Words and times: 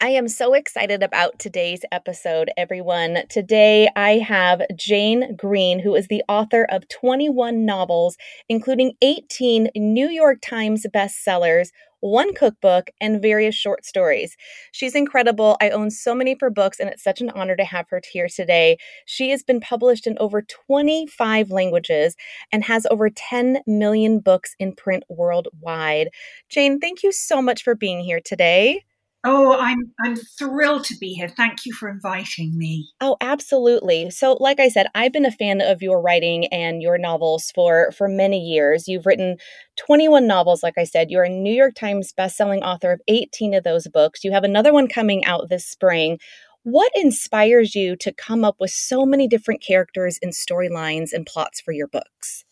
I 0.00 0.08
am 0.08 0.28
so 0.28 0.54
excited 0.54 1.02
about 1.02 1.38
today's 1.38 1.80
episode, 1.90 2.50
everyone. 2.56 3.22
Today 3.30 3.88
I 3.96 4.18
have 4.18 4.60
Jane 4.76 5.36
Green, 5.36 5.78
who 5.78 5.94
is 5.94 6.08
the 6.08 6.22
author 6.28 6.66
of 6.68 6.88
21 6.88 7.64
novels, 7.64 8.16
including 8.48 8.94
18 9.00 9.70
New 9.76 10.08
York 10.08 10.38
Times 10.42 10.84
bestsellers, 10.92 11.68
one 12.00 12.34
cookbook, 12.34 12.90
and 13.00 13.22
various 13.22 13.54
short 13.54 13.86
stories. 13.86 14.36
She's 14.72 14.94
incredible. 14.94 15.56
I 15.62 15.70
own 15.70 15.90
so 15.90 16.14
many 16.14 16.32
of 16.32 16.40
her 16.40 16.50
books, 16.50 16.80
and 16.80 16.90
it's 16.90 17.02
such 17.02 17.22
an 17.22 17.30
honor 17.30 17.56
to 17.56 17.64
have 17.64 17.86
her 17.88 18.02
here 18.12 18.28
today. 18.28 18.76
She 19.06 19.30
has 19.30 19.42
been 19.42 19.60
published 19.60 20.06
in 20.06 20.18
over 20.18 20.42
25 20.42 21.50
languages 21.50 22.14
and 22.52 22.64
has 22.64 22.86
over 22.90 23.08
10 23.08 23.60
million 23.66 24.18
books 24.18 24.54
in 24.58 24.74
print 24.74 25.04
worldwide. 25.08 26.08
Jane, 26.50 26.78
thank 26.78 27.02
you 27.02 27.12
so 27.12 27.40
much 27.40 27.62
for 27.62 27.74
being 27.74 28.00
here 28.00 28.20
today. 28.22 28.82
Oh, 29.26 29.56
I'm 29.58 29.92
I'm 30.04 30.16
thrilled 30.16 30.84
to 30.84 30.96
be 30.98 31.14
here. 31.14 31.28
Thank 31.28 31.64
you 31.64 31.72
for 31.72 31.88
inviting 31.88 32.56
me. 32.58 32.90
Oh, 33.00 33.16
absolutely. 33.22 34.10
So, 34.10 34.36
like 34.38 34.60
I 34.60 34.68
said, 34.68 34.86
I've 34.94 35.12
been 35.12 35.24
a 35.24 35.30
fan 35.30 35.62
of 35.62 35.80
your 35.80 36.00
writing 36.02 36.46
and 36.48 36.82
your 36.82 36.98
novels 36.98 37.50
for 37.54 37.90
for 37.92 38.06
many 38.06 38.38
years. 38.38 38.86
You've 38.86 39.06
written 39.06 39.38
21 39.76 40.26
novels, 40.26 40.62
like 40.62 40.74
I 40.76 40.84
said. 40.84 41.10
You're 41.10 41.24
a 41.24 41.30
New 41.30 41.54
York 41.54 41.74
Times 41.74 42.12
bestselling 42.18 42.60
author 42.60 42.92
of 42.92 43.00
18 43.08 43.54
of 43.54 43.64
those 43.64 43.88
books. 43.88 44.24
You 44.24 44.32
have 44.32 44.44
another 44.44 44.74
one 44.74 44.88
coming 44.88 45.24
out 45.24 45.48
this 45.48 45.66
spring. 45.66 46.18
What 46.62 46.92
inspires 46.94 47.74
you 47.74 47.96
to 47.96 48.12
come 48.12 48.44
up 48.44 48.56
with 48.60 48.70
so 48.70 49.06
many 49.06 49.26
different 49.26 49.62
characters 49.62 50.18
and 50.20 50.32
storylines 50.32 51.12
and 51.12 51.26
plots 51.26 51.60
for 51.60 51.72
your 51.72 51.88
books? 51.88 52.44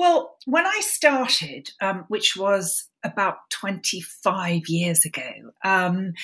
Well, 0.00 0.38
when 0.46 0.66
I 0.66 0.80
started, 0.80 1.72
um, 1.82 2.06
which 2.08 2.34
was 2.34 2.88
about 3.04 3.36
25 3.50 4.62
years 4.66 5.04
ago, 5.04 5.30
um, 5.62 6.14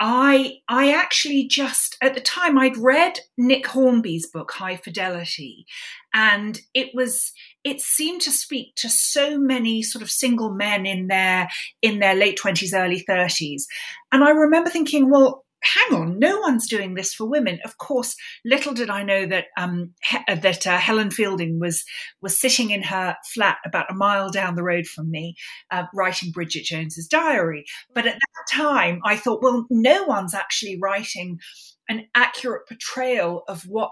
I 0.00 0.60
I 0.68 0.94
actually 0.94 1.46
just 1.46 1.98
at 2.00 2.14
the 2.14 2.22
time 2.22 2.58
I'd 2.58 2.78
read 2.78 3.18
Nick 3.36 3.66
Hornby's 3.66 4.26
book 4.30 4.52
High 4.52 4.76
Fidelity, 4.76 5.66
and 6.14 6.58
it 6.72 6.94
was 6.94 7.32
it 7.62 7.82
seemed 7.82 8.22
to 8.22 8.30
speak 8.30 8.74
to 8.76 8.88
so 8.88 9.38
many 9.38 9.82
sort 9.82 10.00
of 10.00 10.10
single 10.10 10.54
men 10.54 10.86
in 10.86 11.08
their 11.08 11.50
in 11.82 11.98
their 11.98 12.14
late 12.14 12.38
twenties, 12.38 12.72
early 12.72 13.00
thirties, 13.00 13.66
and 14.12 14.24
I 14.24 14.30
remember 14.30 14.70
thinking, 14.70 15.10
well, 15.10 15.44
hang 15.62 15.98
on, 16.00 16.18
no 16.18 16.38
one's 16.40 16.68
doing 16.68 16.94
this 16.94 17.14
for 17.14 17.28
women. 17.28 17.58
Of 17.64 17.78
course, 17.78 18.14
little 18.44 18.74
did 18.74 18.90
I 18.90 19.02
know 19.02 19.26
that 19.26 19.46
um, 19.56 19.92
he- 20.04 20.18
uh, 20.28 20.34
that 20.36 20.66
uh, 20.66 20.78
Helen 20.78 21.10
Fielding 21.10 21.58
was 21.60 21.84
was 22.22 22.38
sitting 22.40 22.70
in 22.70 22.82
her 22.84 23.16
flat 23.34 23.58
about 23.64 23.90
a 23.90 23.94
mile 23.94 24.30
down 24.30 24.54
the 24.54 24.62
road 24.62 24.86
from 24.86 25.10
me, 25.10 25.34
uh, 25.70 25.84
writing 25.94 26.30
Bridget 26.30 26.64
Jones's 26.64 27.06
diary. 27.06 27.64
But 27.94 28.06
at 28.06 28.14
that 28.14 28.56
time, 28.56 29.00
I 29.04 29.16
thought, 29.16 29.42
well, 29.42 29.66
no 29.70 30.04
one's 30.04 30.34
actually 30.34 30.78
writing 30.80 31.38
an 31.88 32.06
accurate 32.14 32.66
portrayal 32.68 33.42
of 33.48 33.62
what 33.62 33.90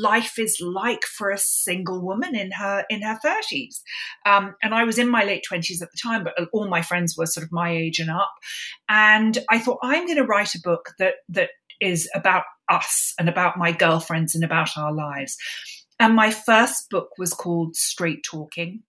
life 0.00 0.38
is 0.38 0.60
like 0.60 1.04
for 1.04 1.30
a 1.30 1.38
single 1.38 2.00
woman 2.00 2.34
in 2.34 2.50
her 2.52 2.84
in 2.90 3.02
her 3.02 3.18
30s 3.24 3.80
um, 4.24 4.54
and 4.62 4.74
i 4.74 4.84
was 4.84 4.98
in 4.98 5.08
my 5.08 5.24
late 5.24 5.44
20s 5.50 5.82
at 5.82 5.90
the 5.90 5.98
time 6.02 6.24
but 6.24 6.34
all 6.52 6.68
my 6.68 6.82
friends 6.82 7.16
were 7.16 7.26
sort 7.26 7.44
of 7.44 7.52
my 7.52 7.70
age 7.70 7.98
and 7.98 8.10
up. 8.10 8.32
And 8.88 9.38
i 9.50 9.58
thought 9.58 9.78
i'm 9.82 10.06
going 10.06 10.16
to 10.18 10.24
write 10.24 10.54
a 10.54 10.60
book 10.62 10.90
that 10.98 11.14
that 11.28 11.50
is 11.80 12.08
about 12.14 12.44
us 12.68 13.14
and 13.18 13.28
about 13.28 13.58
my 13.58 13.72
girlfriends 13.72 14.34
and 14.34 14.44
about 14.44 14.76
our 14.76 14.92
lives. 14.92 15.36
And 15.98 16.14
my 16.14 16.30
first 16.30 16.90
book 16.90 17.10
was 17.18 17.32
called 17.32 17.76
straight 17.76 18.22
talking 18.22 18.82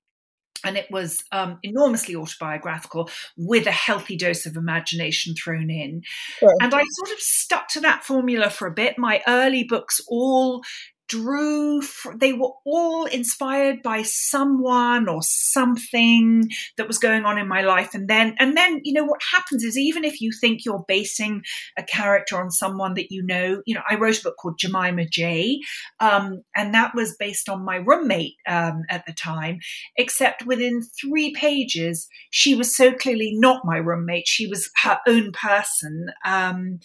and 0.63 0.77
it 0.77 0.87
was 0.91 1.23
um, 1.31 1.59
enormously 1.63 2.15
autobiographical 2.15 3.09
with 3.35 3.67
a 3.67 3.71
healthy 3.71 4.17
dose 4.17 4.45
of 4.45 4.55
imagination 4.55 5.35
thrown 5.35 5.69
in. 5.69 6.03
Sure. 6.39 6.53
And 6.61 6.73
I 6.73 6.83
sort 6.89 7.11
of 7.11 7.19
stuck 7.19 7.67
to 7.69 7.79
that 7.81 8.03
formula 8.03 8.49
for 8.49 8.67
a 8.67 8.73
bit. 8.73 8.97
My 8.97 9.21
early 9.27 9.63
books 9.63 10.01
all 10.07 10.63
drew 11.07 11.81
they 12.15 12.33
were 12.33 12.51
all 12.65 13.05
inspired 13.05 13.81
by 13.81 14.01
someone 14.03 15.07
or 15.07 15.21
something 15.21 16.49
that 16.77 16.87
was 16.87 16.97
going 16.97 17.25
on 17.25 17.37
in 17.37 17.47
my 17.47 17.61
life. 17.61 17.93
And 17.93 18.07
then 18.07 18.35
and 18.39 18.57
then 18.57 18.81
you 18.83 18.93
know 18.93 19.05
what 19.05 19.21
happens 19.31 19.63
is 19.63 19.77
even 19.77 20.03
if 20.03 20.21
you 20.21 20.31
think 20.31 20.65
you're 20.65 20.85
basing 20.87 21.43
a 21.77 21.83
character 21.83 22.39
on 22.39 22.51
someone 22.51 22.93
that 22.95 23.11
you 23.11 23.23
know 23.23 23.61
you 23.65 23.75
know 23.75 23.81
i 23.89 23.95
wrote 23.95 24.19
a 24.19 24.23
book 24.23 24.35
called 24.39 24.59
jemima 24.59 25.05
j 25.05 25.59
um, 25.99 26.41
and 26.55 26.73
that 26.73 26.93
was 26.95 27.15
based 27.17 27.49
on 27.49 27.63
my 27.63 27.77
roommate 27.77 28.35
um, 28.47 28.83
at 28.89 29.05
the 29.05 29.13
time 29.13 29.59
except 29.95 30.45
within 30.45 30.81
three 31.01 31.33
pages 31.33 32.07
she 32.29 32.55
was 32.55 32.75
so 32.75 32.93
clearly 32.93 33.33
not 33.35 33.65
my 33.65 33.77
roommate. 33.77 34.27
She 34.27 34.47
was 34.47 34.69
her 34.83 34.99
own 35.07 35.31
person. 35.31 36.07
Um, 36.25 36.79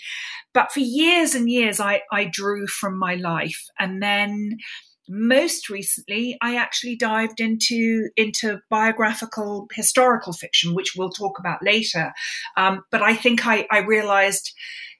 but 0.54 0.70
for 0.72 0.80
years 0.80 1.34
and 1.34 1.48
years 1.48 1.80
i 1.80 2.02
i 2.12 2.24
drew 2.24 2.66
from 2.66 2.98
my 2.98 3.14
life. 3.14 3.68
And 3.78 4.02
then 4.02 4.11
then 4.12 4.56
most 5.08 5.68
recently 5.68 6.38
i 6.40 6.54
actually 6.56 6.94
dived 6.94 7.40
into 7.40 8.08
into 8.16 8.60
biographical 8.70 9.66
historical 9.72 10.32
fiction 10.32 10.74
which 10.74 10.92
we'll 10.96 11.10
talk 11.10 11.38
about 11.40 11.58
later 11.62 12.12
um, 12.56 12.82
but 12.90 13.02
i 13.02 13.14
think 13.14 13.46
i, 13.46 13.66
I 13.70 13.78
realized 13.78 14.52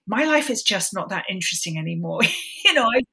my 0.06 0.24
life 0.24 0.50
is 0.50 0.62
just 0.62 0.92
not 0.92 1.10
that 1.10 1.26
interesting 1.30 1.78
anymore. 1.78 2.20
you 2.64 2.74
know, 2.74 2.84
I've, 2.84 3.04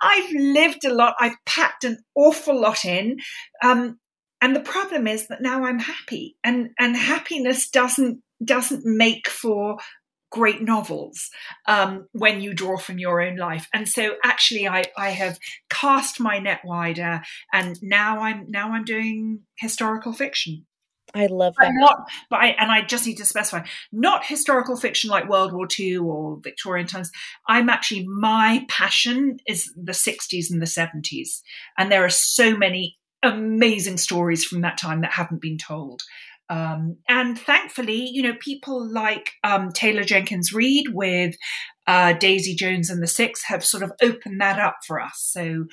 I've, 0.00 0.32
lived 0.32 0.84
a 0.84 0.94
lot. 0.94 1.16
I've 1.18 1.36
packed 1.44 1.84
an 1.84 1.98
awful 2.14 2.58
lot 2.58 2.84
in. 2.84 3.18
Um, 3.64 3.98
and 4.40 4.54
the 4.54 4.60
problem 4.60 5.06
is 5.06 5.28
that 5.28 5.42
now 5.42 5.64
I'm 5.64 5.78
happy 5.78 6.36
and, 6.44 6.70
and 6.78 6.96
happiness 6.96 7.68
doesn't, 7.70 8.20
doesn't 8.44 8.84
make 8.84 9.28
for 9.28 9.78
great 10.30 10.62
novels 10.62 11.30
um, 11.66 12.08
when 12.12 12.40
you 12.40 12.52
draw 12.52 12.76
from 12.76 12.98
your 12.98 13.22
own 13.22 13.36
life. 13.36 13.68
And 13.72 13.88
so 13.88 14.16
actually 14.24 14.68
I, 14.68 14.84
I 14.96 15.10
have 15.10 15.38
cast 15.70 16.20
my 16.20 16.38
net 16.38 16.60
wider 16.64 17.22
and 17.52 17.80
now 17.82 18.20
I'm 18.20 18.46
now 18.50 18.72
I'm 18.72 18.84
doing 18.84 19.40
historical 19.58 20.12
fiction. 20.12 20.66
I 21.14 21.26
love 21.26 21.54
that. 21.58 21.68
But 21.68 21.72
not, 21.74 22.08
but 22.28 22.40
I, 22.40 22.48
and 22.58 22.70
I 22.70 22.82
just 22.82 23.06
need 23.06 23.16
to 23.18 23.24
specify, 23.24 23.64
not 23.92 24.26
historical 24.26 24.76
fiction 24.76 25.08
like 25.08 25.28
World 25.28 25.52
War 25.52 25.66
II 25.78 25.98
or 25.98 26.38
Victorian 26.42 26.86
times. 26.86 27.10
I'm 27.48 27.70
actually, 27.70 28.06
my 28.06 28.66
passion 28.68 29.38
is 29.46 29.72
the 29.76 29.92
60s 29.92 30.50
and 30.50 30.60
the 30.60 30.66
70s. 30.66 31.40
And 31.78 31.90
there 31.90 32.04
are 32.04 32.10
so 32.10 32.56
many 32.56 32.98
amazing 33.22 33.96
stories 33.96 34.44
from 34.44 34.60
that 34.60 34.78
time 34.78 35.00
that 35.02 35.12
haven't 35.12 35.40
been 35.40 35.58
told. 35.58 36.02
Um, 36.48 36.98
and 37.08 37.38
thankfully, 37.38 38.08
you 38.12 38.22
know, 38.22 38.34
people 38.40 38.86
like 38.90 39.32
um, 39.42 39.72
Taylor 39.72 40.04
Jenkins 40.04 40.52
Reid 40.52 40.86
with 40.92 41.34
uh, 41.86 42.12
Daisy 42.14 42.54
Jones 42.54 42.90
and 42.90 43.02
the 43.02 43.06
Six 43.06 43.42
have 43.46 43.64
sort 43.64 43.82
of 43.82 43.92
opened 44.02 44.40
that 44.40 44.58
up 44.58 44.76
for 44.86 45.00
us. 45.00 45.14
So, 45.16 45.64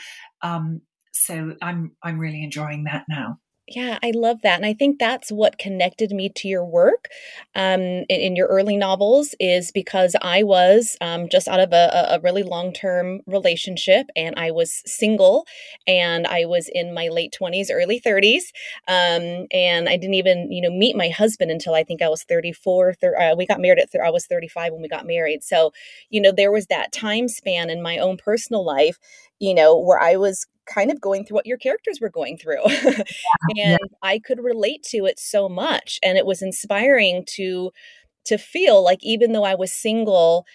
um, 0.41 0.81
so 1.11 1.55
I'm 1.61 1.91
I'm 2.01 2.17
really 2.17 2.43
enjoying 2.43 2.85
that 2.85 3.03
now. 3.07 3.37
Yeah, 3.67 3.97
I 4.03 4.11
love 4.13 4.41
that. 4.43 4.57
And 4.57 4.65
I 4.65 4.73
think 4.73 4.99
that's 4.99 5.31
what 5.31 5.57
connected 5.57 6.11
me 6.11 6.27
to 6.35 6.49
your 6.49 6.65
work 6.65 7.07
um, 7.55 7.79
in, 7.79 8.05
in, 8.09 8.35
your 8.35 8.47
early 8.47 8.75
novels, 8.75 9.33
is 9.39 9.71
because 9.71 10.17
I 10.21 10.43
was 10.43 10.97
um, 10.99 11.29
just 11.29 11.47
out 11.47 11.61
of 11.61 11.71
a, 11.71 12.07
a 12.11 12.19
really 12.19 12.43
long 12.43 12.73
term 12.73 13.21
relationship 13.25 14.07
and 14.17 14.35
I 14.37 14.51
was 14.51 14.81
single 14.85 15.45
and 15.87 16.27
I 16.27 16.43
was 16.43 16.69
in 16.73 16.93
my 16.93 17.07
late 17.07 17.31
20s, 17.31 17.71
early 17.71 17.99
30s. 17.99 18.51
Um, 18.89 19.47
and 19.53 19.87
I 19.87 19.95
didn't 19.95 20.15
even, 20.15 20.51
you 20.51 20.61
know, 20.61 20.69
meet 20.69 20.97
my 20.97 21.07
husband 21.07 21.49
until 21.49 21.73
I 21.73 21.85
think 21.85 22.01
I 22.01 22.09
was 22.09 22.23
34. 22.23 22.95
Thir- 22.95 23.17
uh, 23.17 23.35
we 23.35 23.45
got 23.45 23.61
married 23.61 23.79
at, 23.79 23.89
th- 23.93 24.03
I 24.05 24.09
was 24.09 24.25
35 24.27 24.73
when 24.73 24.81
we 24.81 24.89
got 24.89 25.07
married. 25.07 25.41
So, 25.41 25.71
you 26.09 26.19
know, 26.19 26.33
there 26.33 26.51
was 26.51 26.65
that 26.67 26.91
time 26.91 27.29
span 27.29 27.69
in 27.69 27.81
my 27.81 27.97
own 27.97 28.17
personal 28.17 28.65
life 28.65 28.97
you 29.43 29.53
know, 29.53 29.77
where 29.77 29.99
I 29.99 30.15
was 30.15 30.47
kind 30.65 30.89
of 30.89 31.01
going 31.01 31.25
through 31.25 31.35
what 31.35 31.45
your 31.45 31.57
characters 31.57 31.99
were 31.99 32.09
going 32.09 32.37
through. 32.37 32.63
Yeah, 32.65 32.79
and 33.49 33.57
yeah. 33.57 33.77
I 34.01 34.19
could 34.19 34.41
relate 34.41 34.83
to 34.91 35.05
it 35.05 35.19
so 35.19 35.49
much. 35.49 35.99
And 36.01 36.17
it 36.17 36.25
was 36.25 36.41
inspiring 36.41 37.25
to 37.35 37.71
to 38.25 38.37
feel 38.37 38.81
like 38.81 38.99
even 39.01 39.33
though 39.33 39.43
I 39.43 39.55
was 39.55 39.73
single, 39.73 40.45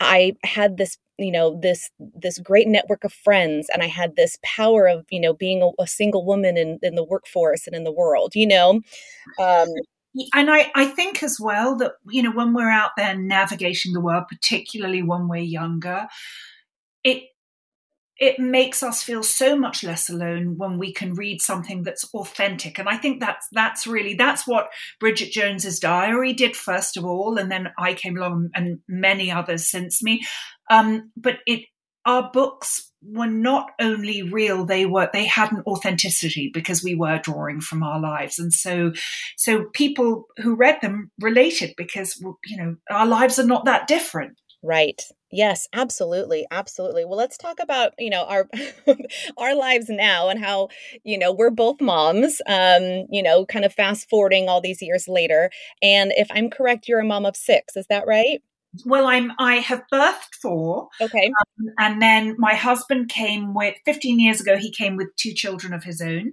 I 0.00 0.32
had 0.42 0.76
this 0.76 0.98
you 1.18 1.30
know 1.30 1.56
this 1.62 1.88
this 1.98 2.38
great 2.38 2.66
network 2.66 3.04
of 3.04 3.12
friends 3.12 3.68
and 3.72 3.82
i 3.82 3.86
had 3.86 4.16
this 4.16 4.38
power 4.42 4.88
of 4.88 5.04
you 5.10 5.20
know 5.20 5.34
being 5.34 5.62
a, 5.62 5.82
a 5.82 5.86
single 5.86 6.24
woman 6.24 6.56
in, 6.56 6.78
in 6.82 6.94
the 6.94 7.04
workforce 7.04 7.66
and 7.66 7.76
in 7.76 7.84
the 7.84 7.92
world 7.92 8.32
you 8.34 8.46
know 8.46 8.80
um, 9.38 9.68
and 10.34 10.50
I, 10.50 10.72
I 10.74 10.86
think 10.86 11.22
as 11.22 11.38
well 11.38 11.76
that 11.76 11.92
you 12.08 12.22
know 12.22 12.32
when 12.32 12.54
we're 12.54 12.70
out 12.70 12.92
there 12.96 13.14
navigating 13.14 13.92
the 13.92 14.00
world 14.00 14.24
particularly 14.26 15.02
when 15.02 15.28
we're 15.28 15.36
younger 15.60 16.08
it 17.04 17.24
it 18.22 18.38
makes 18.38 18.84
us 18.84 19.02
feel 19.02 19.24
so 19.24 19.56
much 19.56 19.82
less 19.82 20.08
alone 20.08 20.56
when 20.56 20.78
we 20.78 20.92
can 20.92 21.12
read 21.14 21.42
something 21.42 21.82
that's 21.82 22.08
authentic. 22.14 22.78
And 22.78 22.88
i 22.88 22.96
think 22.96 23.18
that's 23.18 23.48
that's 23.50 23.86
really 23.86 24.14
that's 24.14 24.46
what 24.46 24.68
bridget 25.00 25.32
jones's 25.32 25.80
diary 25.80 26.32
did 26.32 26.56
first 26.56 26.96
of 26.96 27.04
all 27.04 27.36
and 27.36 27.50
then 27.50 27.72
i 27.78 27.94
came 27.94 28.16
along 28.16 28.50
and 28.54 28.78
many 28.88 29.30
others 29.30 29.68
since 29.68 30.02
me. 30.02 30.24
Um, 30.70 31.10
but 31.16 31.38
it 31.46 31.62
our 32.04 32.30
books 32.32 32.90
were 33.04 33.26
not 33.26 33.70
only 33.80 34.22
real 34.22 34.64
they 34.64 34.86
were 34.86 35.08
they 35.12 35.24
had 35.24 35.50
an 35.52 35.62
authenticity 35.66 36.50
because 36.54 36.82
we 36.82 36.94
were 36.94 37.18
drawing 37.18 37.60
from 37.60 37.82
our 37.82 38.00
lives. 38.00 38.38
And 38.38 38.52
so 38.52 38.92
so 39.36 39.64
people 39.72 40.26
who 40.38 40.54
read 40.54 40.78
them 40.80 41.10
related 41.20 41.74
because 41.76 42.22
you 42.46 42.56
know 42.56 42.76
our 42.88 43.06
lives 43.06 43.38
are 43.40 43.46
not 43.46 43.64
that 43.64 43.88
different. 43.88 44.40
Right. 44.62 45.02
Yes, 45.32 45.66
absolutely. 45.72 46.46
Absolutely. 46.50 47.06
Well, 47.06 47.16
let's 47.16 47.38
talk 47.38 47.58
about, 47.58 47.94
you 47.98 48.10
know, 48.10 48.24
our 48.24 48.48
our 49.38 49.54
lives 49.54 49.86
now 49.88 50.28
and 50.28 50.38
how, 50.38 50.68
you 51.04 51.16
know, 51.16 51.32
we're 51.32 51.50
both 51.50 51.80
moms, 51.80 52.42
um, 52.46 53.06
you 53.10 53.22
know, 53.22 53.46
kind 53.46 53.64
of 53.64 53.72
fast 53.72 54.10
forwarding 54.10 54.48
all 54.48 54.60
these 54.60 54.82
years 54.82 55.08
later. 55.08 55.50
And 55.82 56.12
if 56.16 56.28
I'm 56.30 56.50
correct, 56.50 56.86
you're 56.86 57.00
a 57.00 57.04
mom 57.04 57.24
of 57.24 57.34
6, 57.34 57.76
is 57.76 57.86
that 57.88 58.06
right? 58.06 58.42
Well, 58.86 59.06
I'm 59.06 59.32
I 59.38 59.56
have 59.56 59.82
birthed 59.92 60.34
four. 60.40 60.88
Okay. 61.00 61.30
Um, 61.60 61.66
and 61.78 62.02
then 62.02 62.36
my 62.38 62.54
husband 62.54 63.08
came 63.08 63.54
with 63.54 63.74
15 63.84 64.20
years 64.20 64.40
ago 64.40 64.56
he 64.56 64.70
came 64.70 64.96
with 64.96 65.08
two 65.16 65.32
children 65.32 65.72
of 65.72 65.84
his 65.84 66.00
own 66.00 66.32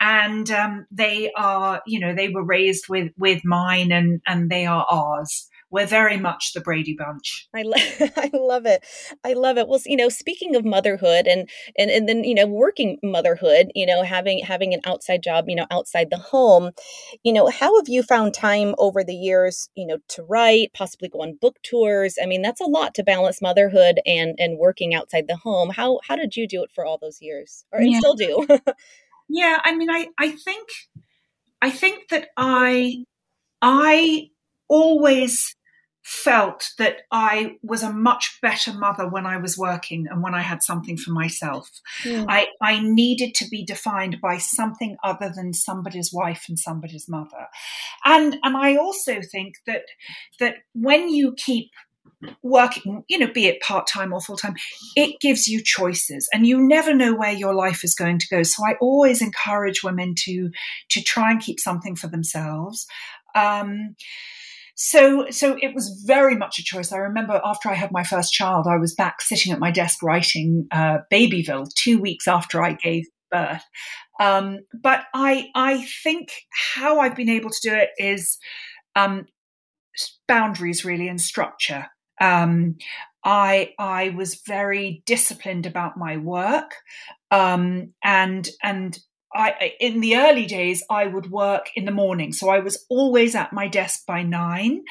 and 0.00 0.50
um, 0.50 0.86
they 0.90 1.30
are 1.36 1.82
you 1.86 2.00
know 2.00 2.14
they 2.14 2.28
were 2.28 2.44
raised 2.44 2.88
with 2.88 3.12
with 3.18 3.42
mine 3.44 3.92
and 3.92 4.20
and 4.26 4.50
they 4.50 4.64
are 4.66 4.86
ours 4.90 5.48
we're 5.74 5.86
very 5.86 6.16
much 6.16 6.52
the 6.52 6.60
Brady 6.60 6.94
Bunch. 6.96 7.48
I, 7.52 7.62
lo- 7.62 7.72
I 8.16 8.30
love 8.32 8.64
it. 8.64 8.84
I 9.24 9.32
love 9.32 9.58
it. 9.58 9.66
Well, 9.66 9.80
you 9.84 9.96
know, 9.96 10.08
speaking 10.08 10.54
of 10.54 10.64
motherhood 10.64 11.26
and 11.26 11.50
and 11.76 11.90
and 11.90 12.08
then 12.08 12.22
you 12.22 12.32
know 12.32 12.46
working 12.46 12.96
motherhood, 13.02 13.72
you 13.74 13.84
know, 13.84 14.04
having 14.04 14.38
having 14.38 14.72
an 14.72 14.82
outside 14.86 15.20
job, 15.20 15.46
you 15.48 15.56
know, 15.56 15.66
outside 15.72 16.10
the 16.10 16.16
home, 16.16 16.70
you 17.24 17.32
know, 17.32 17.48
how 17.48 17.74
have 17.76 17.88
you 17.88 18.04
found 18.04 18.34
time 18.34 18.76
over 18.78 19.02
the 19.02 19.16
years, 19.16 19.68
you 19.74 19.84
know, 19.84 19.98
to 20.10 20.22
write, 20.22 20.72
possibly 20.74 21.08
go 21.08 21.22
on 21.22 21.38
book 21.40 21.56
tours? 21.64 22.18
I 22.22 22.26
mean, 22.26 22.40
that's 22.40 22.60
a 22.60 22.66
lot 22.66 22.94
to 22.94 23.02
balance 23.02 23.42
motherhood 23.42 23.98
and 24.06 24.36
and 24.38 24.58
working 24.58 24.94
outside 24.94 25.26
the 25.26 25.36
home. 25.36 25.70
How 25.70 25.98
how 26.06 26.14
did 26.14 26.36
you 26.36 26.46
do 26.46 26.62
it 26.62 26.70
for 26.72 26.86
all 26.86 26.98
those 26.98 27.20
years, 27.20 27.64
or 27.72 27.82
yeah. 27.82 27.98
still 27.98 28.14
do? 28.14 28.46
yeah, 29.28 29.58
I 29.64 29.74
mean, 29.74 29.90
I 29.90 30.06
I 30.20 30.30
think 30.30 30.68
I 31.60 31.70
think 31.70 32.10
that 32.10 32.28
I 32.36 33.04
I 33.60 34.30
always 34.68 35.56
felt 36.04 36.70
that 36.76 36.98
I 37.10 37.56
was 37.62 37.82
a 37.82 37.92
much 37.92 38.38
better 38.42 38.74
mother 38.74 39.08
when 39.08 39.24
I 39.24 39.38
was 39.38 39.56
working 39.56 40.06
and 40.10 40.22
when 40.22 40.34
I 40.34 40.42
had 40.42 40.62
something 40.62 40.98
for 40.98 41.12
myself. 41.12 41.70
Mm. 42.02 42.26
I, 42.28 42.48
I 42.60 42.80
needed 42.80 43.34
to 43.36 43.48
be 43.48 43.64
defined 43.64 44.20
by 44.20 44.36
something 44.36 44.98
other 45.02 45.32
than 45.34 45.54
somebody's 45.54 46.12
wife 46.12 46.44
and 46.46 46.58
somebody's 46.58 47.08
mother. 47.08 47.48
And 48.04 48.36
and 48.42 48.54
I 48.54 48.76
also 48.76 49.20
think 49.22 49.54
that 49.66 49.84
that 50.40 50.56
when 50.74 51.08
you 51.08 51.34
keep 51.38 51.70
working, 52.42 53.04
you 53.08 53.18
know, 53.18 53.32
be 53.32 53.46
it 53.46 53.62
part 53.62 53.86
time 53.86 54.12
or 54.12 54.20
full 54.20 54.36
time, 54.36 54.56
it 54.96 55.20
gives 55.20 55.48
you 55.48 55.62
choices 55.64 56.28
and 56.34 56.46
you 56.46 56.60
never 56.60 56.94
know 56.94 57.14
where 57.14 57.32
your 57.32 57.54
life 57.54 57.82
is 57.82 57.94
going 57.94 58.18
to 58.18 58.28
go. 58.30 58.42
So 58.42 58.62
I 58.66 58.74
always 58.80 59.22
encourage 59.22 59.82
women 59.82 60.14
to 60.24 60.50
to 60.90 61.02
try 61.02 61.30
and 61.30 61.40
keep 61.40 61.60
something 61.60 61.96
for 61.96 62.08
themselves. 62.08 62.86
Um, 63.34 63.96
so, 64.74 65.26
so 65.30 65.56
it 65.60 65.74
was 65.74 66.02
very 66.06 66.36
much 66.36 66.58
a 66.58 66.64
choice. 66.64 66.92
I 66.92 66.98
remember 66.98 67.40
after 67.44 67.68
I 67.68 67.74
had 67.74 67.92
my 67.92 68.04
first 68.04 68.32
child, 68.32 68.66
I 68.68 68.76
was 68.76 68.94
back 68.94 69.22
sitting 69.22 69.52
at 69.52 69.58
my 69.58 69.70
desk 69.70 70.02
writing 70.02 70.66
uh, 70.72 70.98
Babyville 71.10 71.66
two 71.74 71.98
weeks 71.98 72.26
after 72.26 72.62
I 72.62 72.72
gave 72.72 73.04
birth. 73.30 73.64
Um, 74.20 74.60
but 74.72 75.04
I, 75.14 75.48
I 75.54 75.84
think 76.02 76.28
how 76.74 77.00
I've 77.00 77.16
been 77.16 77.28
able 77.28 77.50
to 77.50 77.68
do 77.68 77.74
it 77.74 77.90
is 77.98 78.38
um, 78.96 79.26
boundaries 80.26 80.84
really 80.84 81.08
and 81.08 81.20
structure. 81.20 81.86
Um, 82.20 82.76
I 83.24 83.72
I 83.78 84.10
was 84.10 84.42
very 84.46 85.02
disciplined 85.06 85.66
about 85.66 85.96
my 85.96 86.18
work, 86.18 86.74
um, 87.30 87.94
and 88.04 88.48
and 88.62 88.98
I, 89.34 89.72
in 89.80 90.00
the 90.00 90.16
early 90.16 90.46
days, 90.46 90.82
I 90.88 91.06
would 91.06 91.30
work 91.30 91.70
in 91.74 91.84
the 91.84 91.90
morning. 91.90 92.32
So 92.32 92.50
I 92.50 92.60
was 92.60 92.84
always 92.88 93.34
at 93.34 93.52
my 93.52 93.66
desk 93.66 94.06
by 94.06 94.22
nine 94.22 94.84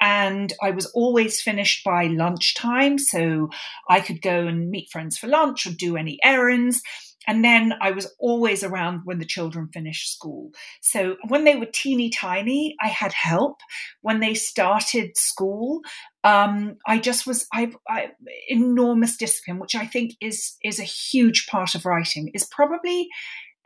and 0.00 0.52
I 0.62 0.70
was 0.70 0.86
always 0.86 1.40
finished 1.40 1.82
by 1.82 2.04
lunchtime. 2.04 2.98
So 2.98 3.48
I 3.88 4.00
could 4.00 4.20
go 4.20 4.46
and 4.46 4.70
meet 4.70 4.90
friends 4.90 5.16
for 5.16 5.28
lunch 5.28 5.66
or 5.66 5.70
do 5.70 5.96
any 5.96 6.18
errands. 6.22 6.82
And 7.26 7.44
then 7.44 7.74
I 7.80 7.90
was 7.90 8.14
always 8.20 8.62
around 8.62 9.00
when 9.04 9.18
the 9.18 9.24
children 9.24 9.68
finished 9.72 10.12
school. 10.12 10.52
So 10.80 11.16
when 11.26 11.44
they 11.44 11.56
were 11.56 11.66
teeny 11.66 12.10
tiny, 12.10 12.76
I 12.80 12.88
had 12.88 13.12
help. 13.12 13.60
When 14.00 14.20
they 14.20 14.34
started 14.34 15.16
school, 15.16 15.80
um, 16.22 16.76
I 16.86 16.98
just 16.98 17.26
was 17.26 17.46
I, 17.52 17.72
I 17.88 18.10
enormous 18.48 19.16
discipline, 19.16 19.58
which 19.58 19.74
I 19.74 19.86
think 19.86 20.12
is 20.20 20.56
is 20.62 20.78
a 20.78 20.84
huge 20.84 21.48
part 21.48 21.74
of 21.74 21.84
writing. 21.84 22.30
Is 22.32 22.44
probably 22.44 23.08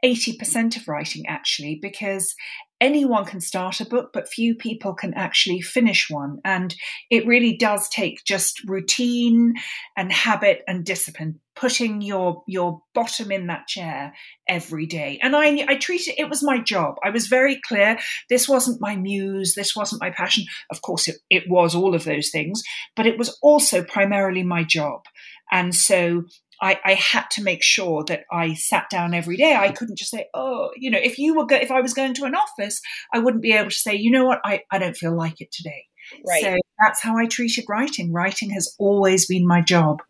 80% 0.04 0.76
of 0.76 0.88
writing 0.88 1.26
actually, 1.26 1.78
because 1.80 2.34
anyone 2.80 3.26
can 3.26 3.40
start 3.40 3.80
a 3.80 3.84
book, 3.84 4.10
but 4.12 4.28
few 4.28 4.54
people 4.54 4.94
can 4.94 5.12
actually 5.14 5.60
finish 5.60 6.08
one. 6.08 6.38
And 6.44 6.74
it 7.10 7.26
really 7.26 7.56
does 7.56 7.88
take 7.88 8.24
just 8.24 8.64
routine 8.64 9.54
and 9.96 10.10
habit 10.10 10.62
and 10.66 10.84
discipline, 10.84 11.40
putting 11.54 12.00
your 12.00 12.42
your 12.46 12.80
bottom 12.94 13.30
in 13.30 13.48
that 13.48 13.66
chair 13.68 14.14
every 14.48 14.86
day. 14.86 15.18
And 15.22 15.36
I 15.36 15.64
I 15.68 15.76
treated 15.76 16.14
it 16.16 16.30
was 16.30 16.42
my 16.42 16.58
job. 16.58 16.96
I 17.04 17.10
was 17.10 17.26
very 17.26 17.60
clear. 17.60 17.98
This 18.28 18.48
wasn't 18.48 18.80
my 18.80 18.96
muse. 18.96 19.54
This 19.54 19.76
wasn't 19.76 20.00
my 20.00 20.10
passion. 20.10 20.44
Of 20.70 20.80
course, 20.80 21.08
it, 21.08 21.16
it 21.28 21.44
was 21.48 21.74
all 21.74 21.94
of 21.94 22.04
those 22.04 22.30
things, 22.30 22.62
but 22.96 23.06
it 23.06 23.18
was 23.18 23.38
also 23.42 23.84
primarily 23.84 24.42
my 24.42 24.64
job. 24.64 25.02
And 25.52 25.74
so 25.74 26.24
I, 26.60 26.78
I, 26.84 26.94
had 26.94 27.24
to 27.32 27.42
make 27.42 27.62
sure 27.62 28.04
that 28.04 28.24
I 28.30 28.54
sat 28.54 28.90
down 28.90 29.14
every 29.14 29.36
day. 29.36 29.56
I 29.56 29.70
couldn't 29.72 29.98
just 29.98 30.10
say, 30.10 30.26
oh, 30.34 30.70
you 30.76 30.90
know, 30.90 30.98
if 31.02 31.18
you 31.18 31.34
were, 31.34 31.46
go- 31.46 31.56
if 31.56 31.70
I 31.70 31.80
was 31.80 31.94
going 31.94 32.14
to 32.14 32.24
an 32.24 32.34
office, 32.34 32.80
I 33.12 33.18
wouldn't 33.18 33.42
be 33.42 33.52
able 33.52 33.70
to 33.70 33.74
say, 33.74 33.94
you 33.94 34.10
know 34.10 34.26
what, 34.26 34.40
I, 34.44 34.62
I 34.70 34.78
don't 34.78 34.96
feel 34.96 35.16
like 35.16 35.40
it 35.40 35.52
today. 35.52 35.86
Right. 36.26 36.42
So 36.42 36.56
that's 36.82 37.02
how 37.02 37.16
I 37.16 37.26
treated 37.26 37.64
writing. 37.68 38.12
Writing 38.12 38.50
has 38.50 38.74
always 38.78 39.26
been 39.26 39.46
my 39.46 39.60
job. 39.60 40.02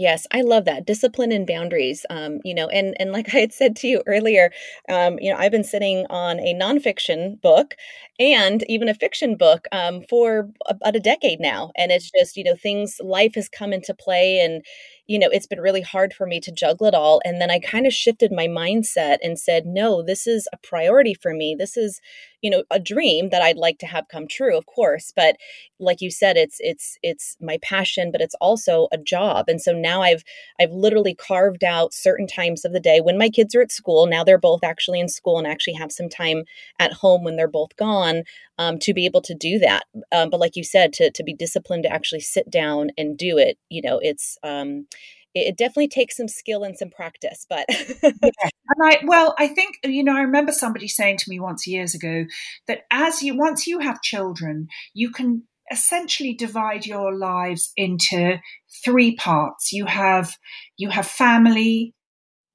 Yes, 0.00 0.26
I 0.32 0.40
love 0.40 0.64
that 0.64 0.86
discipline 0.86 1.30
and 1.30 1.46
boundaries. 1.46 2.06
Um, 2.08 2.38
you 2.42 2.54
know, 2.54 2.68
and 2.68 2.96
and 2.98 3.12
like 3.12 3.28
I 3.34 3.38
had 3.38 3.52
said 3.52 3.76
to 3.76 3.86
you 3.86 4.02
earlier, 4.06 4.50
um, 4.88 5.18
you 5.20 5.30
know, 5.30 5.38
I've 5.38 5.52
been 5.52 5.62
sitting 5.62 6.06
on 6.08 6.40
a 6.40 6.54
nonfiction 6.54 7.38
book 7.42 7.74
and 8.18 8.64
even 8.66 8.88
a 8.88 8.94
fiction 8.94 9.36
book 9.36 9.68
um, 9.72 10.02
for 10.08 10.48
about 10.66 10.96
a 10.96 11.00
decade 11.00 11.38
now, 11.38 11.70
and 11.76 11.92
it's 11.92 12.10
just 12.10 12.38
you 12.38 12.44
know 12.44 12.56
things 12.56 12.96
life 13.02 13.34
has 13.34 13.50
come 13.50 13.74
into 13.74 13.92
play, 13.92 14.40
and 14.40 14.64
you 15.10 15.18
know 15.18 15.28
it's 15.32 15.46
been 15.46 15.60
really 15.60 15.80
hard 15.80 16.14
for 16.14 16.24
me 16.24 16.38
to 16.40 16.52
juggle 16.52 16.86
it 16.86 16.94
all. 16.94 17.20
And 17.24 17.40
then 17.40 17.50
I 17.50 17.58
kind 17.58 17.84
of 17.86 17.92
shifted 17.92 18.30
my 18.30 18.46
mindset 18.46 19.18
and 19.22 19.38
said, 19.38 19.66
no, 19.66 20.02
this 20.02 20.26
is 20.26 20.48
a 20.52 20.56
priority 20.58 21.14
for 21.14 21.34
me. 21.34 21.56
This 21.58 21.76
is 21.76 22.00
you 22.42 22.50
know, 22.50 22.64
a 22.70 22.78
dream 22.78 23.30
that 23.30 23.42
I'd 23.42 23.56
like 23.56 23.78
to 23.80 23.86
have 23.86 24.08
come 24.08 24.26
true, 24.26 24.56
of 24.56 24.66
course. 24.66 25.12
But 25.14 25.36
like 25.78 26.00
you 26.00 26.10
said, 26.10 26.36
it's 26.36 26.56
it's 26.60 26.96
it's 27.02 27.36
my 27.40 27.58
passion, 27.62 28.10
but 28.10 28.20
it's 28.20 28.34
also 28.40 28.88
a 28.92 28.98
job. 28.98 29.46
And 29.48 29.60
so 29.60 29.72
now 29.72 30.02
I've 30.02 30.24
I've 30.60 30.72
literally 30.72 31.14
carved 31.14 31.64
out 31.64 31.92
certain 31.92 32.26
times 32.26 32.64
of 32.64 32.72
the 32.72 32.80
day 32.80 33.00
when 33.00 33.18
my 33.18 33.28
kids 33.28 33.54
are 33.54 33.62
at 33.62 33.72
school. 33.72 34.06
Now 34.06 34.24
they're 34.24 34.38
both 34.38 34.64
actually 34.64 35.00
in 35.00 35.08
school 35.08 35.38
and 35.38 35.46
actually 35.46 35.74
have 35.74 35.92
some 35.92 36.08
time 36.08 36.44
at 36.78 36.92
home 36.94 37.24
when 37.24 37.36
they're 37.36 37.48
both 37.48 37.76
gone 37.76 38.22
um, 38.60 38.78
to 38.78 38.92
be 38.92 39.06
able 39.06 39.22
to 39.22 39.34
do 39.34 39.58
that. 39.58 39.84
Um, 40.12 40.28
but 40.28 40.38
like 40.38 40.54
you 40.54 40.62
said, 40.62 40.92
to 40.94 41.10
to 41.10 41.24
be 41.24 41.34
disciplined 41.34 41.84
to 41.84 41.92
actually 41.92 42.20
sit 42.20 42.50
down 42.50 42.90
and 42.98 43.16
do 43.16 43.38
it, 43.38 43.58
you 43.70 43.80
know, 43.82 43.98
it's 44.00 44.36
um, 44.42 44.86
it, 45.34 45.56
definitely 45.56 45.88
takes 45.88 46.16
some 46.16 46.28
skill 46.28 46.62
and 46.64 46.76
some 46.76 46.90
practice 46.90 47.46
but 47.48 47.64
yeah. 47.68 47.94
and 48.02 48.82
i 48.82 48.98
well 49.04 49.32
i 49.38 49.46
think 49.46 49.78
you 49.84 50.02
know 50.02 50.16
i 50.16 50.22
remember 50.22 50.50
somebody 50.50 50.88
saying 50.88 51.16
to 51.16 51.30
me 51.30 51.38
once 51.38 51.68
years 51.68 51.94
ago 51.94 52.24
that 52.66 52.80
as 52.90 53.22
you 53.22 53.38
once 53.38 53.64
you 53.64 53.78
have 53.78 54.02
children 54.02 54.66
you 54.92 55.10
can 55.10 55.44
essentially 55.70 56.34
divide 56.34 56.84
your 56.84 57.16
lives 57.16 57.72
into 57.76 58.38
three 58.84 59.14
parts 59.14 59.72
you 59.72 59.86
have 59.86 60.36
you 60.76 60.90
have 60.90 61.06
family 61.06 61.94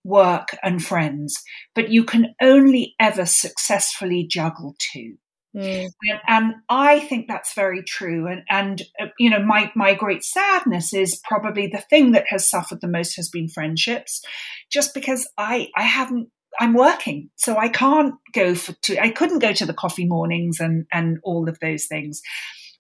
work 0.04 0.50
and 0.62 0.84
friends 0.84 1.42
but 1.74 1.90
you 1.90 2.04
can 2.04 2.36
only 2.42 2.94
ever 3.00 3.26
successfully 3.26 4.28
juggle 4.30 4.76
two 4.92 5.16
Mm. 5.56 5.90
And, 6.28 6.54
I 6.70 7.00
think 7.00 7.28
that's 7.28 7.54
very 7.54 7.84
true. 7.84 8.28
And, 8.28 8.42
and 8.50 8.82
uh, 9.00 9.08
you 9.18 9.30
know, 9.30 9.40
my, 9.40 9.72
my 9.76 9.94
great 9.94 10.24
sadness 10.24 10.94
is 10.94 11.22
probably 11.24 11.68
the 11.68 11.84
thing 11.90 12.12
that 12.12 12.26
has 12.30 12.50
suffered 12.50 12.82
the 12.82 12.88
most 12.88 13.16
has 13.16 13.30
been 13.30 13.48
friendships, 13.48 14.22
just 14.72 14.94
because 14.94 15.28
I, 15.38 15.70
I 15.76 15.84
haven't, 15.84 16.30
I'm 16.60 16.74
working, 16.74 17.30
so 17.36 17.58
I 17.58 17.70
can't 17.70 18.16
go 18.34 18.56
for 18.56 18.74
to, 18.84 19.02
I 19.02 19.10
couldn't 19.10 19.40
go 19.40 19.54
to 19.54 19.66
the 19.66 19.74
coffee 19.74 20.06
mornings 20.06 20.60
and, 20.60 20.86
and 20.92 21.18
all 21.24 21.50
of 21.50 21.60
those 21.60 21.86
things. 21.86 22.22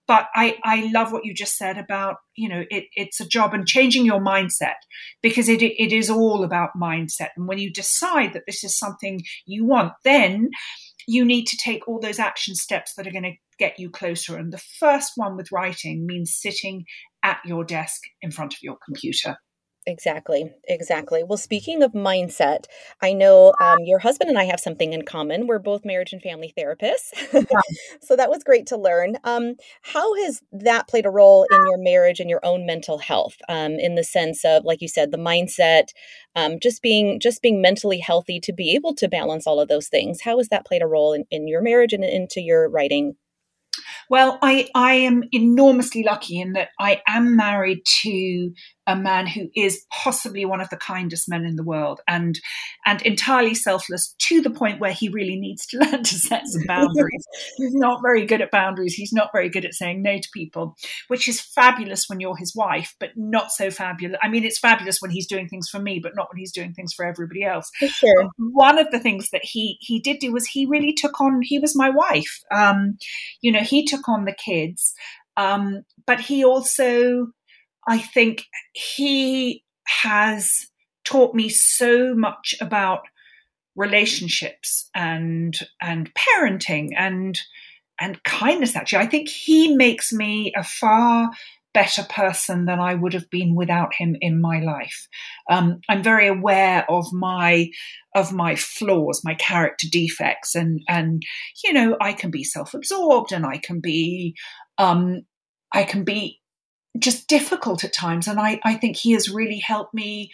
But 0.07 0.27
I, 0.35 0.57
I 0.63 0.91
love 0.93 1.11
what 1.11 1.25
you 1.25 1.33
just 1.33 1.57
said 1.57 1.77
about, 1.77 2.17
you 2.35 2.47
know, 2.47 2.63
it, 2.69 2.85
it's 2.93 3.19
a 3.19 3.27
job 3.27 3.53
and 3.53 3.65
changing 3.65 4.05
your 4.05 4.19
mindset 4.19 4.75
because 5.23 5.49
it, 5.49 5.63
it 5.63 5.91
is 5.91 6.09
all 6.09 6.43
about 6.43 6.69
mindset. 6.79 7.29
And 7.35 7.47
when 7.47 7.57
you 7.57 7.71
decide 7.71 8.33
that 8.33 8.43
this 8.45 8.63
is 8.63 8.77
something 8.77 9.21
you 9.47 9.65
want, 9.65 9.93
then 10.03 10.49
you 11.07 11.25
need 11.25 11.45
to 11.45 11.57
take 11.57 11.87
all 11.87 11.99
those 11.99 12.19
action 12.19 12.55
steps 12.55 12.93
that 12.95 13.07
are 13.07 13.11
going 13.11 13.23
to 13.23 13.37
get 13.57 13.79
you 13.79 13.89
closer. 13.89 14.37
And 14.37 14.51
the 14.51 14.63
first 14.79 15.13
one 15.15 15.37
with 15.37 15.51
writing 15.51 16.05
means 16.05 16.35
sitting 16.35 16.85
at 17.23 17.39
your 17.45 17.63
desk 17.63 18.01
in 18.21 18.31
front 18.31 18.53
of 18.53 18.59
your 18.61 18.77
computer. 18.83 19.37
Exactly, 19.87 20.51
exactly. 20.67 21.23
Well, 21.23 21.37
speaking 21.37 21.83
of 21.83 21.91
mindset, 21.91 22.65
I 23.03 23.13
know 23.13 23.53
um, 23.61 23.79
your 23.83 23.99
husband 23.99 24.31
and 24.31 24.39
I 24.39 24.45
have 24.45 24.59
something 24.59 24.93
in 24.93 25.03
common. 25.03 25.45
We're 25.45 25.59
both 25.59 25.85
marriage 25.85 26.11
and 26.11 26.21
family 26.23 26.51
therapists. 26.57 27.11
Yeah. 27.31 27.43
so 28.01 28.15
that 28.15 28.31
was 28.31 28.43
great 28.43 28.65
to 28.67 28.77
learn. 28.77 29.17
Um, 29.23 29.55
how 29.83 30.15
has 30.23 30.41
that 30.51 30.87
played 30.87 31.05
a 31.05 31.11
role 31.11 31.45
in 31.51 31.57
your 31.67 31.77
marriage 31.77 32.19
and 32.19 32.31
your 32.31 32.43
own 32.43 32.65
mental 32.65 32.97
health? 32.97 33.35
Um, 33.47 33.73
in 33.73 33.93
the 33.93 34.03
sense 34.03 34.43
of, 34.43 34.65
like 34.65 34.81
you 34.81 34.87
said, 34.87 35.11
the 35.11 35.17
mindset, 35.17 35.89
um, 36.35 36.59
just 36.59 36.81
being 36.81 37.19
just 37.19 37.43
being 37.43 37.61
mentally 37.61 37.99
healthy 37.99 38.39
to 38.39 38.53
be 38.53 38.73
able 38.73 38.95
to 38.95 39.07
balance 39.07 39.45
all 39.45 39.59
of 39.59 39.67
those 39.67 39.87
things. 39.87 40.21
How 40.21 40.39
has 40.39 40.49
that 40.49 40.65
played 40.65 40.81
a 40.81 40.87
role 40.87 41.13
in, 41.13 41.25
in 41.29 41.47
your 41.47 41.61
marriage 41.61 41.93
and 41.93 42.03
into 42.03 42.41
your 42.41 42.67
writing? 42.69 43.17
Well, 44.09 44.37
I, 44.41 44.69
I 44.75 44.95
am 44.95 45.23
enormously 45.31 46.03
lucky 46.03 46.39
in 46.39 46.53
that 46.53 46.69
I 46.79 47.01
am 47.07 47.35
married 47.35 47.79
to 48.03 48.51
a 48.87 48.95
man 48.95 49.27
who 49.27 49.49
is 49.55 49.85
possibly 49.91 50.45
one 50.45 50.61
of 50.61 50.69
the 50.69 50.77
kindest 50.77 51.27
men 51.27 51.43
in 51.45 51.55
the 51.55 51.63
world 51.63 52.01
and 52.07 52.39
and 52.85 53.01
entirely 53.01 53.55
selfless 53.55 54.13
to 54.19 54.41
the 54.41 54.49
point 54.49 54.79
where 54.79 54.91
he 54.91 55.09
really 55.09 55.35
needs 55.35 55.65
to 55.67 55.77
learn 55.79 56.03
to 56.03 56.15
set 56.15 56.47
some 56.47 56.63
boundaries. 56.67 57.25
he's 57.57 57.73
not 57.73 58.01
very 58.01 58.25
good 58.25 58.41
at 58.41 58.51
boundaries. 58.51 58.93
He's 58.93 59.13
not 59.13 59.29
very 59.33 59.49
good 59.49 59.65
at 59.65 59.73
saying 59.73 60.01
no 60.01 60.17
to 60.17 60.29
people, 60.33 60.75
which 61.07 61.27
is 61.27 61.41
fabulous 61.41 62.05
when 62.07 62.19
you're 62.19 62.37
his 62.37 62.55
wife, 62.55 62.95
but 62.99 63.09
not 63.15 63.51
so 63.51 63.71
fabulous. 63.71 64.17
I 64.21 64.27
mean, 64.27 64.43
it's 64.43 64.59
fabulous 64.59 64.99
when 64.99 65.11
he's 65.11 65.27
doing 65.27 65.47
things 65.47 65.69
for 65.69 65.79
me, 65.79 65.99
but 65.99 66.15
not 66.15 66.27
when 66.31 66.37
he's 66.37 66.51
doing 66.51 66.73
things 66.73 66.93
for 66.93 67.05
everybody 67.05 67.43
else. 67.43 67.69
For 67.79 67.87
sure. 67.87 68.29
One 68.37 68.77
of 68.77 68.91
the 68.91 68.99
things 68.99 69.29
that 69.31 69.43
he 69.43 69.77
he 69.81 69.99
did 69.99 70.19
do 70.19 70.31
was 70.31 70.45
he 70.45 70.65
really 70.65 70.93
took 70.93 71.19
on. 71.19 71.41
He 71.41 71.59
was 71.59 71.75
my 71.75 71.89
wife. 71.89 72.41
Um, 72.51 72.97
you 73.41 73.51
know, 73.51 73.61
he 73.61 73.85
took 73.85 74.07
on 74.07 74.25
the 74.25 74.33
kids, 74.35 74.93
um, 75.37 75.83
but 76.05 76.19
he 76.19 76.43
also 76.43 77.27
I 77.87 77.99
think 77.99 78.45
he 78.73 79.63
has 79.87 80.67
taught 81.05 81.35
me 81.35 81.49
so 81.49 82.15
much 82.15 82.55
about 82.59 83.01
relationships 83.75 84.89
and 84.95 85.57
and 85.81 86.11
parenting 86.13 86.89
and 86.97 87.39
and 87.99 88.21
kindness 88.23 88.75
actually. 88.75 89.03
I 89.03 89.07
think 89.07 89.29
he 89.29 89.75
makes 89.75 90.11
me 90.11 90.53
a 90.55 90.63
far 90.63 91.31
better 91.73 92.03
person 92.03 92.63
than 92.63 92.79
i 92.79 92.95
would 92.95 93.11
have 93.11 93.29
been 93.29 93.53
without 93.53 93.93
him 93.93 94.15
in 94.21 94.39
my 94.39 94.61
life. 94.61 95.07
Um, 95.49 95.81
i'm 95.89 96.01
very 96.01 96.27
aware 96.27 96.89
of 96.89 97.11
my 97.11 97.67
of 98.15 98.31
my 98.31 98.55
flaws 98.55 99.21
my 99.25 99.35
character 99.35 99.87
defects 99.91 100.55
and 100.55 100.79
and 100.87 101.21
you 101.65 101.73
know 101.73 101.97
i 101.99 102.13
can 102.13 102.31
be 102.31 102.45
self-absorbed 102.45 103.33
and 103.33 103.45
i 103.45 103.57
can 103.57 103.81
be 103.81 104.35
um, 104.77 105.23
i 105.73 105.83
can 105.83 106.05
be 106.05 106.39
just 106.97 107.27
difficult 107.27 107.83
at 107.83 107.93
times. 107.93 108.27
And 108.27 108.39
I, 108.39 108.59
I 108.63 108.75
think 108.75 108.97
he 108.97 109.11
has 109.11 109.29
really 109.29 109.59
helped 109.59 109.93
me. 109.93 110.31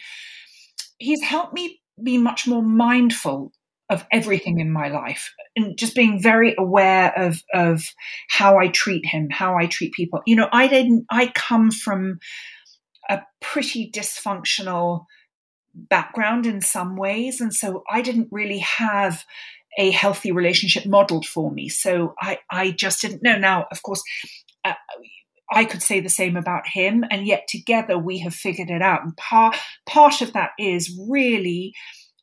He's 0.98 1.22
helped 1.22 1.54
me 1.54 1.80
be 2.02 2.18
much 2.18 2.46
more 2.46 2.62
mindful 2.62 3.52
of 3.90 4.06
everything 4.10 4.58
in 4.58 4.72
my 4.72 4.88
life 4.88 5.34
and 5.54 5.76
just 5.76 5.94
being 5.94 6.20
very 6.20 6.54
aware 6.56 7.12
of 7.14 7.42
of 7.52 7.82
how 8.30 8.58
I 8.58 8.68
treat 8.68 9.04
him, 9.04 9.28
how 9.30 9.58
I 9.58 9.66
treat 9.66 9.92
people. 9.92 10.22
You 10.26 10.36
know, 10.36 10.48
I 10.50 10.66
didn't 10.66 11.04
I 11.10 11.26
come 11.26 11.70
from 11.70 12.18
a 13.10 13.20
pretty 13.40 13.90
dysfunctional 13.90 15.04
background 15.74 16.46
in 16.46 16.60
some 16.60 16.96
ways 16.96 17.40
and 17.40 17.52
so 17.52 17.82
I 17.90 18.00
didn't 18.00 18.28
really 18.30 18.58
have 18.60 19.24
a 19.78 19.90
healthy 19.90 20.32
relationship 20.32 20.86
modeled 20.86 21.26
for 21.26 21.50
me. 21.50 21.68
So 21.68 22.14
I 22.20 22.38
I 22.50 22.70
just 22.70 23.02
didn't 23.02 23.22
know. 23.22 23.36
Now, 23.36 23.66
of 23.70 23.82
course, 23.82 24.02
uh, 24.64 24.74
I 25.52 25.64
could 25.64 25.82
say 25.82 26.00
the 26.00 26.08
same 26.08 26.36
about 26.36 26.66
him, 26.66 27.04
and 27.10 27.26
yet 27.26 27.46
together 27.48 27.98
we 27.98 28.18
have 28.20 28.34
figured 28.34 28.70
it 28.70 28.82
out. 28.82 29.04
And 29.04 29.16
part 29.16 29.56
part 29.86 30.20
of 30.20 30.32
that 30.32 30.50
is 30.58 30.98
really 31.08 31.74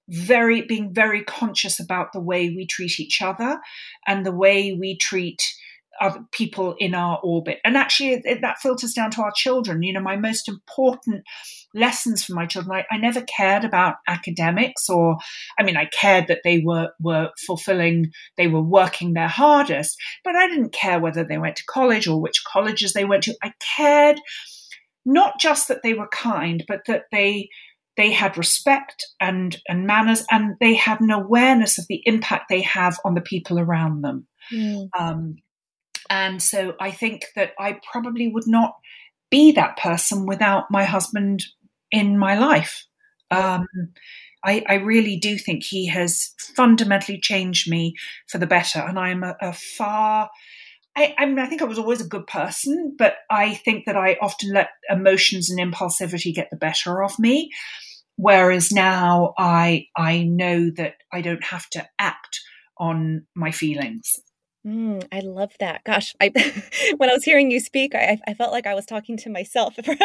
very 0.10 0.64
being 0.64 0.94
very 0.94 1.24
conscious 1.24 1.80
about 1.80 2.14
the 2.14 2.20
way 2.20 2.50
we 2.50 2.66
treat 2.66 3.00
each 3.00 3.22
other 3.22 3.60
and 4.08 4.26
the 4.26 4.32
way 4.32 4.74
we 4.74 4.98
treat 4.98 5.54
other 6.02 6.24
people 6.32 6.76
in 6.80 6.94
our 6.94 7.20
orbit. 7.24 7.60
And 7.64 7.78
actually, 7.78 8.22
it, 8.24 8.42
that 8.42 8.60
filters 8.60 8.94
down 8.94 9.12
to 9.12 9.22
our 9.22 9.32
children. 9.36 9.84
You 9.84 9.94
know, 9.94 10.02
my 10.02 10.16
most 10.16 10.48
important 10.48 11.24
lessons 11.74 12.24
for 12.24 12.34
my 12.34 12.46
children, 12.46 12.84
I, 12.92 12.96
I, 12.96 12.98
never 12.98 13.22
cared 13.22 13.64
about 13.64 13.96
academics, 14.08 14.90
or 14.90 15.18
I 15.58 15.64
mean, 15.64 15.78
I 15.78 15.86
cared 15.86 16.28
that 16.28 16.42
they 16.44 16.60
were 16.60 16.90
were 17.00 17.32
fulfilling, 17.46 18.12
they 18.38 18.48
were 18.48 18.62
working 18.62 19.14
their 19.14 19.28
hardest, 19.28 19.98
but 20.24 20.36
I 20.36 20.48
didn't 20.48 20.74
care 20.74 21.00
whether 21.00 21.24
they 21.24 21.38
went 21.38 21.58
to 21.58 21.66
college 21.70 22.08
or 22.08 22.22
which 22.22 22.44
colleges 22.46 22.94
they 22.94 23.06
went 23.06 23.24
to. 23.24 23.36
I 23.44 23.54
cared 23.78 24.20
not 25.06 25.40
just 25.40 25.68
that 25.68 25.82
they 25.84 25.94
were 25.94 26.08
kind, 26.08 26.64
but 26.68 26.82
that 26.88 27.06
they 27.12 27.50
they 27.98 28.12
had 28.12 28.38
respect 28.38 29.06
and 29.20 29.58
and 29.68 29.86
manners, 29.86 30.26
and 30.32 30.56
they 30.60 30.74
had 30.76 31.02
an 31.02 31.12
awareness 31.12 31.78
of 31.78 31.86
the 31.90 32.02
impact 32.06 32.46
they 32.50 32.62
have 32.62 32.98
on 33.04 33.14
the 33.14 33.22
people 33.22 33.60
around 33.60 34.02
them. 34.02 34.28
Mm. 34.54 34.88
Um, 34.98 35.36
and 36.10 36.42
so 36.42 36.76
I 36.80 36.92
think 36.92 37.26
that 37.36 37.54
I 37.60 37.80
probably 37.92 38.28
would 38.28 38.48
not 38.48 38.76
be 39.30 39.52
that 39.54 39.78
person 39.78 40.26
without 40.26 40.66
my 40.72 40.84
husband 40.84 41.46
in 41.92 42.18
my 42.18 42.38
life. 42.38 42.86
Um, 43.32 43.68
I, 44.44 44.64
I, 44.68 44.76
really 44.76 45.18
do 45.18 45.38
think 45.38 45.64
he 45.64 45.88
has 45.88 46.34
fundamentally 46.56 47.20
changed 47.20 47.70
me 47.70 47.94
for 48.28 48.40
the 48.40 48.48
better. 48.48 48.80
And 48.80 48.98
I'm 48.98 49.24
a, 49.24 49.36
a 49.40 49.54
far, 49.54 50.30
I, 50.96 51.14
I, 51.18 51.26
mean, 51.28 51.38
I 51.38 51.46
think 51.46 51.62
I 51.62 51.66
was 51.66 51.78
always 51.78 52.02
a 52.02 52.08
good 52.08 52.26
person, 52.26 52.96
but 52.98 53.18
I 53.30 53.54
think 53.54 53.86
that 53.86 53.96
I 53.96 54.18
often 54.20 54.52
let 54.52 54.70
emotions 54.90 55.52
and 55.52 55.60
impulsivity 55.60 56.34
get 56.34 56.50
the 56.50 56.58
better 56.58 57.04
of 57.04 57.20
me. 57.20 57.52
Whereas 58.16 58.72
now 58.72 59.34
I, 59.38 59.86
I 59.96 60.24
know 60.24 60.72
that 60.78 60.96
I 61.14 61.22
don't 61.22 61.44
have 61.44 61.70
to 61.72 61.88
act 62.00 62.40
on 62.80 63.28
my 63.36 63.52
feelings. 63.52 64.16
Mm, 64.70 65.04
I 65.12 65.22
love 65.22 65.54
that. 65.60 65.84
Gosh, 65.84 66.16
I 66.22 66.32
when 66.98 67.10
I 67.10 67.14
was 67.14 67.24
hearing 67.24 67.50
you 67.50 67.60
speak, 67.60 67.96
I, 67.96 68.20
I 68.28 68.36
felt 68.36 68.52
like 68.52 68.68
I 68.68 68.76
was 68.76 68.86
talking 68.86 69.18
to 69.18 69.30
myself 69.30 69.74
for, 69.84 69.96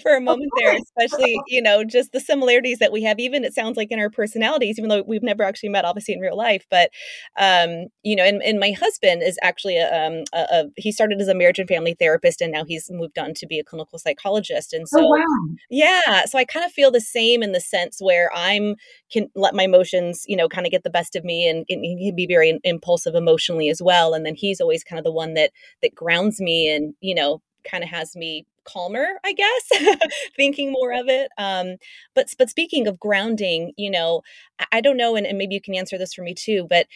for 0.00 0.14
a 0.14 0.20
moment 0.20 0.52
there, 0.56 0.76
especially, 0.76 1.40
you 1.48 1.60
know, 1.60 1.82
just 1.82 2.12
the 2.12 2.20
similarities 2.20 2.78
that 2.78 2.92
we 2.92 3.02
have. 3.02 3.18
Even 3.18 3.42
it 3.42 3.54
sounds 3.54 3.76
like 3.76 3.90
in 3.90 3.98
our 3.98 4.08
personalities, 4.10 4.78
even 4.78 4.88
though 4.88 5.02
we've 5.04 5.24
never 5.24 5.42
actually 5.42 5.70
met, 5.70 5.84
obviously, 5.84 6.14
in 6.14 6.20
real 6.20 6.36
life. 6.36 6.64
But, 6.70 6.90
um, 7.38 7.86
you 8.04 8.14
know, 8.14 8.22
and, 8.22 8.40
and 8.42 8.60
my 8.60 8.70
husband 8.70 9.22
is 9.24 9.36
actually, 9.42 9.78
a, 9.78 9.88
um, 9.92 10.22
a, 10.32 10.46
a, 10.52 10.64
he 10.76 10.92
started 10.92 11.20
as 11.20 11.26
a 11.26 11.34
marriage 11.34 11.58
and 11.58 11.68
family 11.68 11.96
therapist, 11.98 12.40
and 12.40 12.52
now 12.52 12.64
he's 12.64 12.88
moved 12.92 13.18
on 13.18 13.34
to 13.34 13.46
be 13.48 13.58
a 13.58 13.64
clinical 13.64 13.98
psychologist. 13.98 14.72
And 14.72 14.82
oh, 14.94 14.96
so, 14.96 15.06
oh, 15.06 15.08
wow. 15.08 15.56
yeah, 15.70 16.24
so 16.26 16.38
I 16.38 16.44
kind 16.44 16.64
of 16.64 16.70
feel 16.70 16.92
the 16.92 17.00
same 17.00 17.42
in 17.42 17.50
the 17.50 17.60
sense 17.60 17.98
where 18.00 18.30
I'm 18.32 18.76
can 19.10 19.28
let 19.34 19.54
my 19.54 19.64
emotions, 19.64 20.24
you 20.28 20.36
know, 20.36 20.48
kind 20.48 20.66
of 20.66 20.70
get 20.70 20.84
the 20.84 20.90
best 20.90 21.16
of 21.16 21.24
me 21.24 21.48
and, 21.48 21.64
and 21.68 21.84
he 21.84 22.08
can 22.10 22.16
be 22.16 22.26
very 22.26 22.60
impulsive 22.62 23.14
emotionally 23.14 23.68
as 23.68 23.80
well. 23.88 24.14
And 24.14 24.24
then 24.26 24.34
he's 24.34 24.60
always 24.60 24.84
kind 24.84 24.98
of 24.98 25.04
the 25.04 25.12
one 25.12 25.34
that 25.34 25.50
that 25.82 25.94
grounds 25.94 26.40
me 26.40 26.68
and, 26.74 26.94
you 27.00 27.14
know, 27.14 27.40
kind 27.64 27.82
of 27.82 27.90
has 27.90 28.14
me 28.14 28.46
calmer, 28.64 29.06
I 29.24 29.32
guess, 29.32 29.98
thinking 30.36 30.72
more 30.72 30.92
of 30.92 31.08
it. 31.08 31.30
Um, 31.38 31.76
but 32.14 32.28
but 32.38 32.50
speaking 32.50 32.86
of 32.86 33.00
grounding, 33.00 33.72
you 33.76 33.90
know, 33.90 34.22
I, 34.58 34.66
I 34.72 34.80
don't 34.80 34.96
know, 34.96 35.16
and, 35.16 35.26
and 35.26 35.38
maybe 35.38 35.54
you 35.54 35.60
can 35.60 35.74
answer 35.74 35.98
this 35.98 36.14
for 36.14 36.22
me 36.22 36.34
too, 36.34 36.66
but 36.68 36.86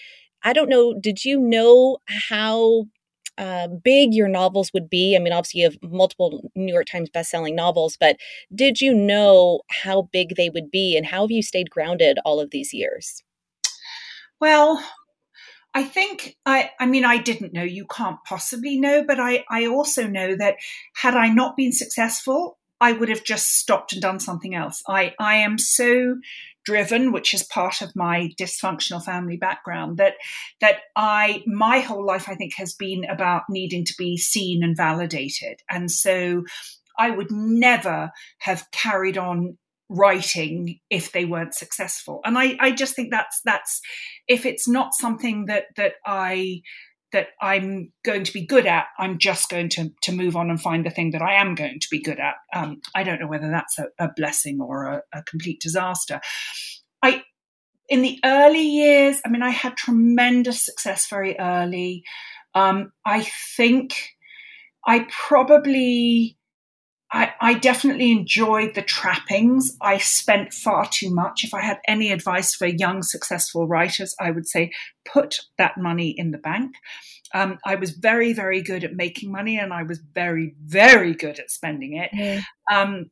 I 0.45 0.53
don't 0.53 0.69
know, 0.69 0.95
did 1.01 1.25
you 1.25 1.39
know 1.39 1.99
how 2.07 2.87
uh, 3.39 3.67
big 3.69 4.13
your 4.13 4.29
novels 4.29 4.71
would 4.75 4.91
be. 4.91 5.17
I 5.17 5.19
mean, 5.19 5.33
obviously, 5.33 5.63
you 5.63 5.71
have 5.71 5.91
multiple 5.91 6.51
New 6.55 6.73
York 6.73 6.87
Times 6.87 7.09
best-selling 7.09 7.57
novels, 7.57 7.97
but 7.99 8.17
did 8.55 8.81
you 8.81 8.95
know 8.95 9.63
how 9.71 10.03
big 10.13 10.37
they 10.37 10.51
would 10.51 10.71
be, 10.71 10.97
and 10.97 11.07
how 11.07 11.23
have 11.23 11.31
you 11.31 11.43
stayed 11.43 11.71
grounded 11.71 12.19
all 12.25 12.41
of 12.41 12.51
these 12.51 12.75
years? 12.75 13.23
Well, 14.39 14.85
I 15.75 15.85
think 15.85 16.37
I 16.45 16.71
I 16.79 16.87
mean 16.87 17.05
I 17.05 17.19
didn't 17.19 17.53
know 17.53 17.63
you 17.63 17.87
can't 17.87 18.19
possibly 18.27 18.79
know 18.79 19.05
but 19.05 19.19
I 19.19 19.45
I 19.49 19.67
also 19.67 20.07
know 20.07 20.37
that 20.37 20.57
had 20.95 21.15
I 21.15 21.29
not 21.29 21.57
been 21.57 21.73
successful 21.73 22.59
I 22.83 22.93
would 22.93 23.09
have 23.09 23.23
just 23.23 23.59
stopped 23.59 23.93
and 23.93 24.03
done 24.03 24.19
something 24.19 24.57
else. 24.57 24.83
I 24.89 25.15
I 25.21 25.37
am 25.37 25.57
so 25.57 26.17
driven, 26.65 27.13
which 27.13 27.33
is 27.33 27.45
part 27.45 27.81
of 27.81 27.95
my 27.95 28.31
dysfunctional 28.39 29.05
family 29.05 29.37
background, 29.37 29.99
that 29.99 30.15
that 30.61 30.79
I 30.97 31.45
my 31.47 31.79
whole 31.79 32.05
life 32.05 32.29
I 32.29 32.35
think 32.35 32.55
has 32.57 32.75
been 32.75 33.05
about 33.05 33.45
needing 33.49 33.85
to 33.85 33.95
be 33.97 34.17
seen 34.17 34.65
and 34.65 34.77
validated. 34.77 35.61
And 35.71 35.91
so 35.91 36.43
I 36.99 37.11
would 37.11 37.31
never 37.31 38.11
have 38.39 38.69
carried 38.73 39.17
on 39.17 39.59
writing 39.93 40.81
if 40.91 41.13
they 41.13 41.25
weren't 41.25 41.55
successful. 41.55 42.21
And 42.25 42.39
I, 42.39 42.57
I 42.59 42.71
just 42.73 42.97
think 42.97 43.11
that's 43.11 43.41
that's 43.45 43.81
if 44.27 44.47
it's 44.47 44.67
not 44.67 44.95
something 44.95 45.47
that 45.47 45.67
that 45.77 45.95
I 46.07 46.63
that 47.13 47.29
I'm 47.43 47.93
going 48.05 48.25
to 48.25 48.33
be 48.33 48.47
good 48.47 48.67
at, 48.67 48.87
I'm 48.99 49.19
just 49.19 49.51
going 49.51 49.69
to 49.71 49.91
to 50.03 50.13
move 50.13 50.37
on 50.37 50.51
and 50.51 50.61
find 50.61 50.85
the 50.85 50.91
thing 50.91 51.11
that 51.13 51.23
I 51.23 51.35
am 51.35 51.55
going 51.55 51.79
to 51.79 51.89
be 51.91 52.01
good 52.01 52.19
at. 52.19 52.37
Um, 52.55 52.81
I 52.95 53.03
don't 53.03 53.21
know 53.21 53.29
whether 53.29 53.51
that's 53.51 53.79
a, 53.79 53.89
a 53.99 54.09
blessing 54.17 54.61
or 54.61 54.87
a, 54.87 55.03
a, 55.13 55.23
complete 55.23 55.61
disaster. 55.61 56.21
I 57.03 57.23
in 57.89 58.03
the 58.03 58.19
early 58.25 58.67
years, 58.67 59.21
I 59.27 59.29
mean, 59.29 59.43
I 59.43 59.51
had 59.51 59.77
tremendous 59.77 60.65
success 60.65 61.09
very 61.09 61.39
early. 61.39 62.05
Um, 62.55 62.93
I 63.05 63.29
think 63.57 63.95
I 64.87 65.07
probably 65.11 66.39
I, 67.13 67.33
I, 67.41 67.55
definitely 67.55 68.11
enjoyed 68.11 68.75
the 68.75 68.83
trappings. 68.83 69.77
I 69.83 69.99
spent 69.99 70.55
far 70.55 70.89
too 70.91 71.11
much. 71.11 71.45
If 71.45 71.53
I 71.53 71.61
had 71.61 71.79
any 71.87 72.11
advice 72.11 72.55
for 72.55 72.67
young, 72.67 73.03
successful 73.03 73.67
writers, 73.69 74.15
I 74.19 74.31
would 74.31 74.49
say 74.49 74.73
put 75.05 75.41
that 75.59 75.77
money 75.77 76.15
in 76.17 76.31
the 76.31 76.39
bank. 76.39 76.75
Um, 77.35 77.59
I 77.65 77.75
was 77.75 77.91
very, 77.93 78.33
very 78.33 78.63
good 78.63 78.85
at 78.85 78.95
making 78.95 79.31
money 79.31 79.59
and 79.59 79.73
I 79.73 79.83
was 79.83 80.01
very, 80.15 80.55
very 80.65 81.15
good 81.15 81.39
at 81.39 81.51
spending 81.51 81.97
it. 81.97 82.11
Mm. 82.15 82.43
Um, 82.71 83.11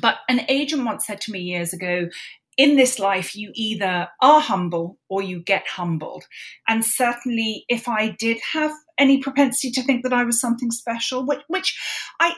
but 0.00 0.18
an 0.28 0.42
agent 0.48 0.84
once 0.84 1.06
said 1.06 1.20
to 1.22 1.32
me 1.32 1.40
years 1.40 1.72
ago, 1.72 2.08
in 2.56 2.74
this 2.74 2.98
life, 2.98 3.36
you 3.36 3.52
either 3.54 4.08
are 4.20 4.40
humble 4.40 4.98
or 5.08 5.22
you 5.22 5.40
get 5.40 5.66
humbled. 5.68 6.24
And 6.66 6.84
certainly, 6.84 7.64
if 7.68 7.88
I 7.88 8.16
did 8.18 8.38
have 8.52 8.72
any 8.98 9.18
propensity 9.18 9.70
to 9.70 9.82
think 9.82 10.02
that 10.02 10.12
I 10.12 10.24
was 10.24 10.40
something 10.40 10.72
special, 10.72 11.24
which, 11.24 11.40
which 11.46 11.78
I, 12.20 12.34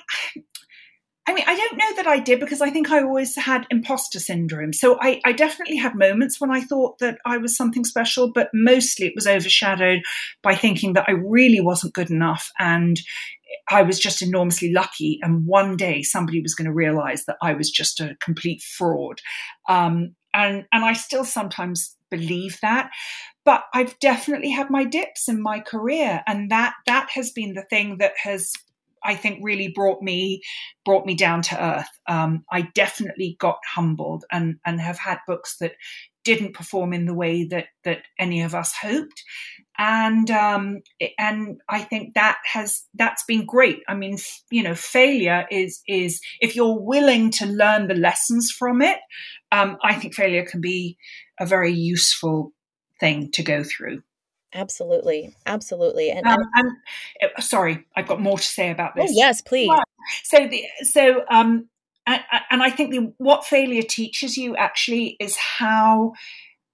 I 1.27 1.35
mean, 1.35 1.45
I 1.47 1.55
don't 1.55 1.77
know 1.77 1.97
that 1.97 2.07
I 2.07 2.19
did 2.19 2.41
because 2.41 2.61
I 2.61 2.71
think 2.71 2.91
I 2.91 3.03
always 3.03 3.37
had 3.37 3.67
imposter 3.71 4.19
syndrome. 4.19 4.73
So 4.73 4.99
I, 5.01 5.21
I, 5.25 5.33
definitely 5.33 5.77
had 5.77 5.95
moments 5.95 6.41
when 6.41 6.51
I 6.51 6.63
thought 6.63 6.99
that 6.99 7.19
I 7.27 7.37
was 7.37 7.57
something 7.57 7.85
special, 7.85 8.33
but 8.33 8.49
mostly 8.55 9.07
it 9.07 9.13
was 9.15 9.27
overshadowed 9.27 10.01
by 10.43 10.55
thinking 10.55 10.95
that 10.95 11.05
I 11.09 11.13
really 11.13 11.61
wasn't 11.61 11.95
good 11.95 12.11
enough 12.11 12.51
and 12.59 13.01
I 13.69 13.83
was 13.83 14.01
just 14.01 14.23
enormously 14.23 14.73
lucky. 14.73 15.19
And 15.23 15.47
one 15.47 15.77
day 15.77 16.03
somebody 16.03 16.41
was 16.41 16.55
going 16.55 16.67
to 16.67 16.73
realize 16.73 17.27
that 17.27 17.37
I 17.43 17.53
was 17.53 17.71
just 17.71 18.01
a 18.01 18.17
complete 18.21 18.63
fraud. 18.63 19.21
Um, 19.69 20.15
and, 20.33 20.65
and 20.73 20.85
I 20.85 20.95
still 20.95 21.25
sometimes 21.25 21.97
believe 22.11 22.59
that 22.63 22.91
but 23.45 23.65
I've 23.73 23.99
definitely 23.99 24.51
had 24.51 24.71
my 24.71 24.85
dips 24.85 25.29
in 25.29 25.43
my 25.43 25.61
career, 25.61 26.23
and 26.27 26.51
that 26.51 26.75
that 26.87 27.09
has 27.15 27.31
been 27.31 27.55
the 27.55 27.63
thing 27.63 27.99
that 27.99 28.13
has 28.23 28.53
I 29.05 29.15
think 29.15 29.41
really 29.43 29.69
brought 29.69 30.03
me 30.03 30.43
brought 30.85 31.07
me 31.07 31.15
down 31.15 31.43
to 31.43 31.63
earth. 31.63 31.89
Um, 32.09 32.45
I 32.51 32.63
definitely 32.75 33.37
got 33.39 33.59
humbled 33.75 34.25
and 34.31 34.57
and 34.65 34.81
have 34.81 34.99
had 34.99 35.19
books 35.27 35.57
that 35.61 35.73
didn't 36.23 36.55
perform 36.55 36.93
in 36.93 37.07
the 37.07 37.15
way 37.15 37.45
that 37.45 37.67
that 37.85 38.03
any 38.19 38.43
of 38.43 38.55
us 38.55 38.75
hoped, 38.75 39.23
and 39.79 40.31
um, 40.31 40.83
and 41.19 41.61
I 41.69 41.81
think 41.81 42.15
that 42.15 42.39
has 42.53 42.85
that's 42.95 43.25
been 43.25 43.47
great. 43.47 43.81
I 43.89 43.95
mean, 43.95 44.19
you 44.51 44.63
know, 44.63 44.75
failure 44.75 45.47
is 45.51 45.81
is 45.89 46.21
if 46.41 46.55
you're 46.55 46.79
willing 46.81 47.31
to 47.33 47.47
learn 47.47 47.89
the 47.89 47.95
lessons 47.95 48.51
from 48.51 48.83
it. 48.83 48.99
Um, 49.53 49.79
I 49.83 49.95
think 49.95 50.15
failure 50.15 50.45
can 50.45 50.61
be 50.61 50.97
a 51.41 51.45
very 51.45 51.73
useful 51.73 52.53
thing 53.01 53.33
to 53.33 53.43
go 53.43 53.65
through. 53.65 54.03
Absolutely, 54.53 55.35
absolutely. 55.47 56.11
And, 56.11 56.27
um, 56.27 56.39
and 56.55 56.73
uh, 57.23 57.41
sorry, 57.41 57.85
I've 57.97 58.09
got 58.09 58.21
more 58.21 58.39
to 58.39 58.45
say 58.45 58.71
about 58.71 58.93
oh, 58.97 59.03
this. 59.03 59.11
Oh, 59.11 59.15
yes, 59.17 59.41
please. 59.41 59.71
So 60.25 60.49
the 60.49 60.65
so 60.83 61.25
um 61.31 61.69
and, 62.07 62.23
and 62.51 62.63
I 62.63 62.71
think 62.71 62.91
the, 62.91 63.13
what 63.19 63.45
failure 63.45 63.83
teaches 63.83 64.37
you 64.37 64.57
actually 64.57 65.17
is 65.21 65.37
how 65.37 66.15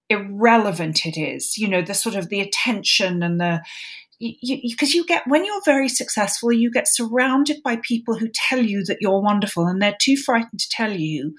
irrelevant 0.09 1.05
it 1.05 1.19
is. 1.19 1.59
You 1.59 1.69
know, 1.69 1.83
the 1.83 1.95
sort 1.95 2.15
of 2.15 2.29
the 2.29 2.41
attention 2.41 3.23
and 3.23 3.41
the 3.41 3.61
because 4.19 4.95
you, 4.95 5.03
you, 5.03 5.07
get 5.07 5.25
when 5.27 5.45
you're 5.45 5.61
very 5.67 5.91
successful, 5.91 6.51
you 6.51 6.71
get 6.71 6.89
surrounded 6.89 7.62
by 7.62 7.77
people 7.77 8.17
who 8.17 8.29
tell 8.33 8.61
you 8.61 8.83
that 8.85 8.99
you're 9.01 9.21
wonderful, 9.21 9.67
and 9.67 9.83
they're 9.83 9.97
too 10.01 10.17
frightened 10.17 10.61
to 10.61 10.69
tell 10.71 10.93
you 10.93 11.35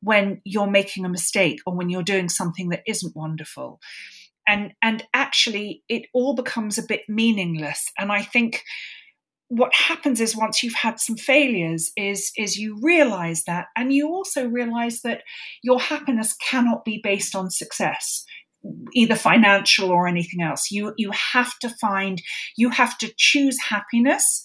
when 0.00 0.40
you're 0.44 0.70
making 0.70 1.04
a 1.04 1.08
mistake 1.08 1.60
or 1.64 1.76
when 1.76 1.88
you're 1.88 2.02
doing 2.02 2.28
something 2.28 2.70
that 2.70 2.82
isn't 2.86 3.14
wonderful 3.14 3.80
and 4.48 4.72
and 4.82 5.04
actually 5.14 5.82
it 5.88 6.06
all 6.12 6.34
becomes 6.34 6.78
a 6.78 6.86
bit 6.86 7.02
meaningless. 7.08 7.92
And 7.98 8.10
i 8.10 8.22
think 8.22 8.64
what 9.50 9.74
happens 9.74 10.20
is 10.20 10.36
once 10.36 10.62
you've 10.62 10.74
had 10.74 11.00
some 11.00 11.16
failures 11.16 11.90
is 11.96 12.30
is 12.36 12.58
you 12.58 12.78
realize 12.82 13.44
that 13.44 13.66
and 13.76 13.92
you 13.92 14.08
also 14.08 14.46
realize 14.46 15.00
that 15.02 15.22
your 15.62 15.80
happiness 15.80 16.34
cannot 16.50 16.84
be 16.84 17.00
based 17.02 17.34
on 17.34 17.50
success 17.50 18.24
either 18.92 19.14
financial 19.14 19.90
or 19.90 20.06
anything 20.06 20.42
else. 20.42 20.70
You 20.70 20.92
you 20.96 21.10
have 21.12 21.58
to 21.60 21.70
find 21.80 22.20
you 22.56 22.70
have 22.70 22.98
to 22.98 23.12
choose 23.16 23.58
happiness 23.60 24.42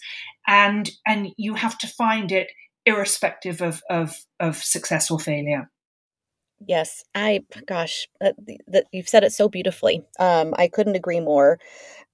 and 0.47 0.89
and 1.05 1.29
you 1.37 1.55
have 1.55 1.77
to 1.79 1.87
find 1.87 2.31
it 2.31 2.47
irrespective 2.85 3.61
of 3.61 3.81
of 3.89 4.15
of 4.39 4.57
success 4.57 5.09
or 5.09 5.19
failure 5.19 5.69
Yes, 6.65 7.03
I 7.13 7.43
gosh, 7.65 8.07
that, 8.21 8.35
that 8.67 8.85
you've 8.91 9.09
said 9.09 9.23
it 9.23 9.33
so 9.33 9.49
beautifully. 9.49 10.03
Um, 10.19 10.53
I 10.57 10.67
couldn't 10.67 10.95
agree 10.95 11.19
more. 11.19 11.59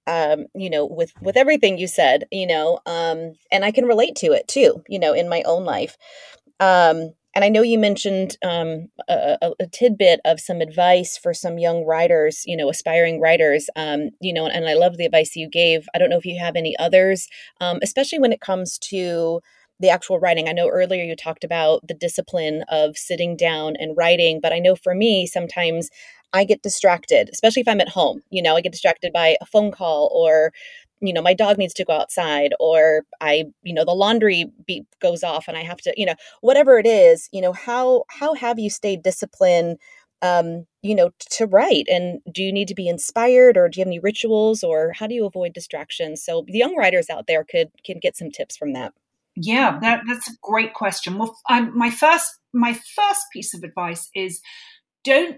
Um, 0.08 0.48
you 0.56 0.72
know, 0.72 0.86
with 0.86 1.14
with 1.22 1.38
everything 1.38 1.78
you 1.78 1.88
said, 1.88 2.26
you 2.32 2.48
know, 2.48 2.80
um, 2.88 3.34
and 3.52 3.64
I 3.64 3.72
can 3.72 3.86
relate 3.86 4.16
to 4.18 4.32
it 4.32 4.48
too. 4.48 4.84
You 4.88 5.00
know, 5.00 5.14
in 5.14 5.30
my 5.30 5.44
own 5.44 5.66
life. 5.66 5.98
Um, 6.60 7.14
and 7.36 7.46
I 7.46 7.50
know 7.50 7.62
you 7.62 7.78
mentioned 7.78 8.38
um, 8.44 8.90
a, 9.08 9.54
a, 9.60 9.68
tidbit 9.68 10.20
of 10.26 10.40
some 10.40 10.62
advice 10.62 11.16
for 11.16 11.34
some 11.34 11.60
young 11.60 11.86
writers, 11.86 12.44
you 12.46 12.58
know, 12.58 12.70
aspiring 12.70 13.22
writers. 13.22 13.70
Um, 13.76 14.10
you 14.20 14.34
know, 14.34 14.48
and 14.48 14.68
I 14.68 14.74
love 14.74 14.98
the 14.98 15.06
advice 15.06 15.36
you 15.36 15.48
gave. 15.48 15.88
I 15.94 16.00
don't 16.00 16.10
know 16.10 16.18
if 16.18 16.26
you 16.26 16.40
have 16.40 16.56
any 16.56 16.76
others, 16.80 17.28
um, 17.62 17.80
especially 17.84 18.20
when 18.20 18.34
it 18.34 18.42
comes 18.42 18.80
to 18.90 19.42
the 19.80 19.90
actual 19.90 20.20
writing. 20.20 20.48
I 20.48 20.54
know 20.54 20.68
earlier 20.70 21.04
you 21.04 21.16
talked 21.16 21.44
about 21.44 21.88
the 21.88 21.94
discipline 21.94 22.64
of 22.70 22.98
sitting 22.98 23.36
down 23.36 23.76
and 23.78 23.96
writing, 23.96 24.40
but 24.42 24.54
I 24.54 24.60
know 24.60 24.76
for 24.76 24.94
me, 24.94 25.26
sometimes 25.26 25.90
I 26.34 26.44
get 26.44 26.62
distracted, 26.62 27.30
especially 27.32 27.62
if 27.62 27.68
I'm 27.68 27.82
at 27.82 27.90
home. 27.90 28.22
You 28.30 28.42
know, 28.42 28.56
I 28.56 28.62
get 28.62 28.72
distracted 28.72 29.14
by 29.14 29.38
a 29.42 29.46
phone 29.46 29.72
call 29.72 30.12
or 30.14 30.52
you 31.02 31.14
know 31.14 31.22
my 31.22 31.34
dog 31.34 31.58
needs 31.58 31.74
to 31.74 31.86
go 31.86 31.94
outside 31.94 32.54
or 32.60 33.04
i 33.22 33.46
you 33.64 33.74
know 33.74 33.86
the 33.86 33.94
laundry 33.94 34.52
beep 34.68 34.86
goes 35.02 35.24
off 35.24 35.48
and 35.48 35.56
i 35.56 35.64
have 35.64 35.78
to 35.78 35.94
you 35.96 36.06
know 36.06 36.16
whatever 36.42 36.78
it 36.78 36.86
is 36.86 37.30
you 37.32 37.40
know 37.42 37.54
how 37.54 38.04
how 38.10 38.34
have 38.34 38.60
you 38.60 38.70
stayed 38.70 39.02
disciplined 39.02 39.78
um, 40.22 40.66
you 40.82 40.96
know, 40.96 41.12
to 41.32 41.46
write? 41.46 41.88
And 41.90 42.20
do 42.32 42.44
you 42.44 42.52
need 42.52 42.68
to 42.68 42.76
be 42.76 42.88
inspired 42.88 43.58
or 43.58 43.70
do 43.70 43.80
you 43.80 43.82
have 43.82 43.88
any 43.88 44.00
rituals 44.00 44.64
or 44.64 44.92
how 44.94 45.08
do 45.08 45.14
you 45.14 45.26
avoid 45.26 45.54
distractions? 45.54 46.24
So 46.24 46.44
the 46.48 46.58
young 46.58 46.76
writers 46.76 47.10
out 47.10 47.28
there 47.28 47.44
could 47.44 47.70
can 47.86 48.00
get 48.00 48.18
some 48.18 48.32
tips 48.32 48.58
from 48.58 48.74
that. 48.74 48.94
Yeah, 49.42 49.80
that, 49.82 50.02
that's 50.08 50.30
a 50.30 50.38
great 50.42 50.74
question. 50.74 51.18
Well, 51.18 51.38
I'm, 51.48 51.78
my 51.78 51.90
first 51.90 52.28
my 52.52 52.74
first 52.74 53.22
piece 53.32 53.54
of 53.54 53.64
advice 53.64 54.10
is 54.16 54.42
don't 55.04 55.38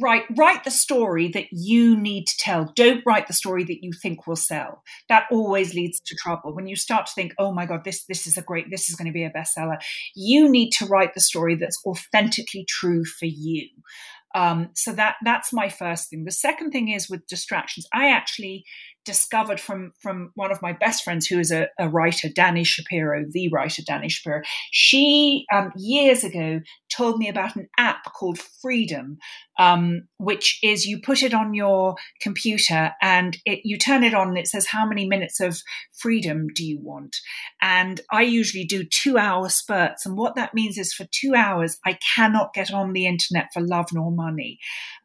write 0.00 0.24
write 0.38 0.64
the 0.64 0.70
story 0.70 1.28
that 1.28 1.46
you 1.52 1.96
need 1.96 2.26
to 2.26 2.36
tell. 2.38 2.72
Don't 2.74 3.02
write 3.06 3.26
the 3.26 3.34
story 3.34 3.64
that 3.64 3.82
you 3.82 3.92
think 3.92 4.26
will 4.26 4.36
sell. 4.36 4.82
That 5.08 5.26
always 5.30 5.74
leads 5.74 6.00
to 6.00 6.16
trouble. 6.16 6.54
When 6.54 6.66
you 6.66 6.76
start 6.76 7.06
to 7.06 7.12
think 7.14 7.34
oh 7.38 7.52
my 7.52 7.66
god 7.66 7.84
this 7.84 8.04
this 8.06 8.26
is 8.26 8.38
a 8.38 8.42
great 8.42 8.70
this 8.70 8.88
is 8.88 8.96
going 8.96 9.06
to 9.06 9.12
be 9.12 9.24
a 9.24 9.30
bestseller 9.30 9.76
you 10.14 10.48
need 10.48 10.70
to 10.70 10.86
write 10.86 11.14
the 11.14 11.20
story 11.20 11.56
that's 11.56 11.80
authentically 11.84 12.64
true 12.68 13.04
for 13.04 13.26
you. 13.26 13.68
Um, 14.34 14.70
so 14.74 14.92
that 14.94 15.16
that's 15.22 15.52
my 15.52 15.68
first 15.68 16.08
thing. 16.08 16.24
The 16.24 16.30
second 16.30 16.70
thing 16.70 16.88
is 16.88 17.10
with 17.10 17.26
distractions. 17.26 17.86
I 17.92 18.08
actually 18.08 18.64
discovered 19.04 19.60
from 19.60 19.92
from 20.00 20.30
one 20.34 20.52
of 20.52 20.62
my 20.62 20.72
best 20.72 21.02
friends 21.02 21.26
who 21.26 21.38
is 21.38 21.50
a, 21.50 21.68
a 21.78 21.88
writer, 21.88 22.28
Dani 22.28 22.64
Shapiro, 22.64 23.24
the 23.28 23.48
writer 23.48 23.82
Dani 23.82 24.10
Shapiro. 24.10 24.42
She 24.70 25.44
um, 25.52 25.72
years 25.76 26.24
ago 26.24 26.60
told 26.94 27.18
me 27.18 27.28
about 27.28 27.56
an 27.56 27.68
app 27.78 28.04
called 28.14 28.38
Freedom, 28.38 29.18
um, 29.58 30.02
which 30.18 30.58
is 30.62 30.86
you 30.86 31.00
put 31.00 31.22
it 31.22 31.34
on 31.34 31.54
your 31.54 31.96
computer 32.20 32.92
and 33.00 33.38
it, 33.44 33.60
you 33.64 33.78
turn 33.78 34.04
it 34.04 34.14
on 34.14 34.28
and 34.28 34.38
it 34.38 34.46
says 34.46 34.66
how 34.66 34.86
many 34.86 35.06
minutes 35.06 35.40
of 35.40 35.60
freedom 35.92 36.48
do 36.54 36.64
you 36.64 36.78
want. 36.80 37.16
And 37.60 38.00
I 38.10 38.22
usually 38.22 38.64
do 38.64 38.84
two 38.84 39.18
hour 39.18 39.48
spurts, 39.48 40.06
and 40.06 40.16
what 40.16 40.36
that 40.36 40.54
means 40.54 40.78
is 40.78 40.92
for 40.92 41.06
two 41.10 41.34
hours 41.34 41.78
I 41.84 41.98
cannot 42.14 42.54
get 42.54 42.72
on 42.72 42.92
the 42.92 43.06
internet 43.06 43.48
for 43.52 43.60
love 43.60 43.86
nor 43.92 44.10
money, 44.10 44.58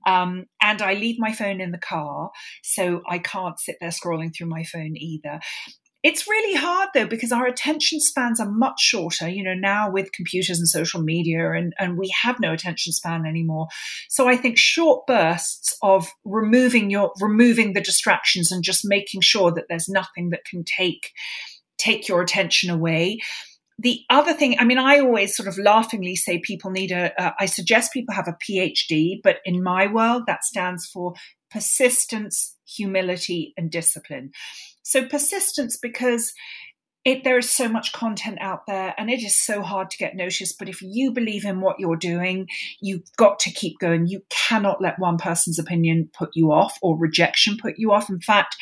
um, 0.08 0.46
and 0.62 0.82
I 0.82 0.94
leave 0.94 1.20
my 1.20 1.34
phone 1.34 1.60
in 1.60 1.72
the 1.72 1.78
car, 1.78 2.32
so 2.64 3.02
I 3.08 3.20
can't 3.20 3.60
sit 3.60 3.76
there 3.82 3.90
scrolling 3.90 4.34
through 4.36 4.48
my 4.48 4.64
phone 4.64 4.96
either. 4.96 5.40
It's 6.04 6.28
really 6.28 6.56
hard 6.56 6.90
though 6.94 7.08
because 7.08 7.34
our 7.34 7.48
attention 7.48 8.00
spans 8.00 8.40
are 8.40 8.50
much 8.50 8.80
shorter, 8.80 9.28
you 9.28 9.44
know, 9.44 9.56
now 9.56 9.92
with 9.92 10.14
computers 10.14 10.58
and 10.58 10.68
social 10.68 11.02
media 11.02 11.52
and, 11.52 11.74
and 11.80 11.98
we 11.98 12.14
have 12.24 12.40
no 12.40 12.54
attention 12.54 12.94
span 12.94 13.26
anymore. 13.26 13.68
So 14.08 14.30
I 14.30 14.38
think 14.38 14.58
short 14.58 15.06
bursts 15.06 15.76
of 15.82 16.08
removing 16.24 16.90
your 16.92 17.12
removing 17.20 17.74
the 17.74 17.82
distractions 17.82 18.54
and 18.54 18.64
just 18.64 18.86
making 18.86 19.22
sure 19.22 19.52
that 19.52 19.66
there's 19.68 19.90
nothing 19.90 20.30
that 20.30 20.46
can 20.46 20.64
take 20.64 21.12
take 21.78 22.08
your 22.08 22.22
attention 22.22 22.70
away 22.70 23.20
the 23.80 24.02
other 24.10 24.34
thing, 24.34 24.58
I 24.60 24.64
mean, 24.66 24.80
I 24.80 25.00
always 25.00 25.36
sort 25.36 25.48
of 25.48 25.58
laughingly 25.58 26.16
say 26.16 26.40
people 26.40 26.72
need 26.72 26.92
a. 26.92 27.12
Uh, 27.22 27.32
I 27.40 27.46
suggest 27.46 27.94
people 27.94 28.16
have 28.16 28.28
a 28.28 28.38
PhD, 28.50 29.20
but 29.24 29.38
in 29.46 29.62
my 29.62 29.88
world, 29.88 30.24
that 30.28 30.44
stands 30.44 30.86
for 30.88 31.14
persistence, 31.52 32.56
humility, 32.66 33.54
and 33.56 33.70
discipline. 33.70 34.32
So, 34.82 35.06
persistence 35.06 35.78
because 35.78 36.34
it, 37.06 37.24
there 37.24 37.38
is 37.38 37.50
so 37.50 37.70
much 37.70 37.94
content 37.94 38.38
out 38.42 38.64
there 38.68 38.94
and 38.98 39.10
it 39.10 39.24
is 39.24 39.40
so 39.40 39.62
hard 39.62 39.90
to 39.92 39.98
get 39.98 40.16
noticed. 40.16 40.58
But 40.60 40.68
if 40.68 40.82
you 40.82 41.14
believe 41.14 41.46
in 41.46 41.62
what 41.62 41.80
you're 41.80 41.96
doing, 41.96 42.48
you've 42.82 43.10
got 43.16 43.40
to 43.40 43.52
keep 43.52 43.80
going. 43.80 44.08
You 44.08 44.24
cannot 44.30 44.82
let 44.82 45.00
one 45.00 45.18
person's 45.18 45.58
opinion 45.58 46.10
put 46.18 46.32
you 46.34 46.52
off 46.52 46.78
or 46.82 46.98
rejection 46.98 47.58
put 47.62 47.76
you 47.78 47.94
off. 47.94 48.10
In 48.10 48.20
fact, 48.20 48.58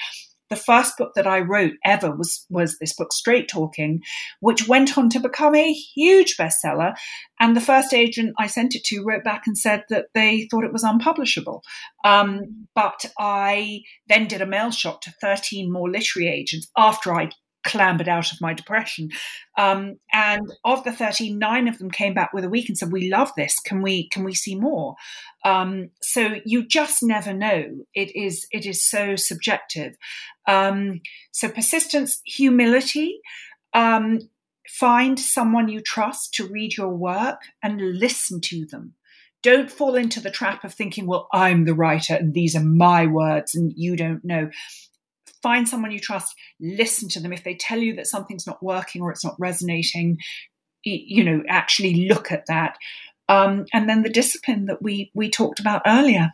the 0.56 0.62
first 0.62 0.98
book 0.98 1.12
that 1.16 1.28
I 1.28 1.40
wrote 1.40 1.74
ever 1.84 2.16
was 2.16 2.46
was 2.50 2.78
this 2.80 2.94
book 2.94 3.12
Straight 3.12 3.50
Talking, 3.50 4.02
which 4.40 4.68
went 4.68 4.98
on 4.98 5.10
to 5.10 5.20
become 5.20 5.54
a 5.54 5.74
huge 5.74 6.38
bestseller. 6.38 6.96
And 7.40 7.56
the 7.56 7.62
first 7.62 7.94
agent 7.94 8.34
I 8.40 8.48
sent 8.48 8.74
it 8.74 8.86
to 8.86 9.04
wrote 9.04 9.26
back 9.26 9.44
and 9.46 9.58
said 9.58 9.84
that 9.90 10.06
they 10.14 10.48
thought 10.50 10.64
it 10.64 10.72
was 10.72 10.84
unpublishable. 10.84 11.62
Um, 12.06 12.68
but 12.74 13.06
I 13.20 13.82
then 14.08 14.28
did 14.28 14.42
a 14.42 14.46
mail 14.46 14.72
shot 14.72 15.02
to 15.04 15.14
13 15.22 15.72
more 15.72 15.90
literary 15.90 16.30
agents 16.30 16.70
after 16.78 17.14
I 17.14 17.30
clambered 17.66 18.08
out 18.08 18.32
of 18.32 18.40
my 18.40 18.54
depression. 18.54 19.10
Um, 19.58 20.00
and 20.14 20.50
of 20.64 20.84
the 20.84 20.92
13, 20.94 21.38
nine 21.38 21.68
of 21.68 21.78
them 21.78 21.92
came 21.92 22.14
back 22.14 22.32
with 22.34 22.46
a 22.46 22.50
week 22.50 22.70
and 22.70 22.78
said, 22.78 22.92
"We 22.92 23.10
love 23.10 23.32
this. 23.36 23.60
Can 23.60 23.82
we 23.82 24.08
can 24.10 24.24
we 24.24 24.34
see 24.34 24.56
more?" 24.56 24.96
Um, 25.44 25.90
so 26.02 26.36
you 26.46 26.66
just 26.66 27.04
never 27.04 27.34
know. 27.34 27.66
It 27.94 28.16
is 28.16 28.48
it 28.52 28.66
is 28.66 28.86
so 28.86 29.16
subjective. 29.16 29.98
Um, 30.48 31.02
so 31.32 31.50
persistence, 31.50 32.22
humility. 32.26 33.20
Um, 33.74 34.20
find 34.70 35.20
someone 35.20 35.68
you 35.68 35.82
trust 35.82 36.34
to 36.34 36.48
read 36.48 36.76
your 36.78 36.90
work 36.90 37.42
and 37.62 38.00
listen 38.00 38.42
to 38.42 38.66
them 38.66 38.96
don't 39.46 39.70
fall 39.70 39.94
into 39.94 40.20
the 40.20 40.32
trap 40.32 40.64
of 40.64 40.74
thinking, 40.74 41.06
well, 41.06 41.28
I'm 41.32 41.66
the 41.66 41.76
writer 41.76 42.16
and 42.16 42.34
these 42.34 42.56
are 42.56 42.64
my 42.64 43.06
words 43.06 43.54
and 43.54 43.72
you 43.76 43.96
don't 43.96 44.26
know 44.26 44.50
find 45.46 45.70
someone 45.70 45.92
you 45.92 46.00
trust, 46.00 46.34
listen 46.60 47.08
to 47.08 47.20
them. 47.20 47.32
If 47.32 47.44
they 47.44 47.54
tell 47.54 47.78
you 47.78 47.96
that 47.98 48.08
something's 48.08 48.48
not 48.48 48.64
working 48.64 49.04
or 49.04 49.12
it's 49.12 49.24
not 49.24 49.36
resonating, 49.38 50.18
you 50.84 51.24
know, 51.24 51.44
actually 51.48 52.08
look 52.08 52.32
at 52.32 52.48
that. 52.48 52.78
Um, 53.30 53.68
and 53.72 53.88
then 53.88 54.02
the 54.02 54.10
discipline 54.10 54.66
that 54.66 54.82
we 54.82 55.12
we 55.14 55.30
talked 55.30 55.60
about 55.60 55.84
earlier. 55.86 56.32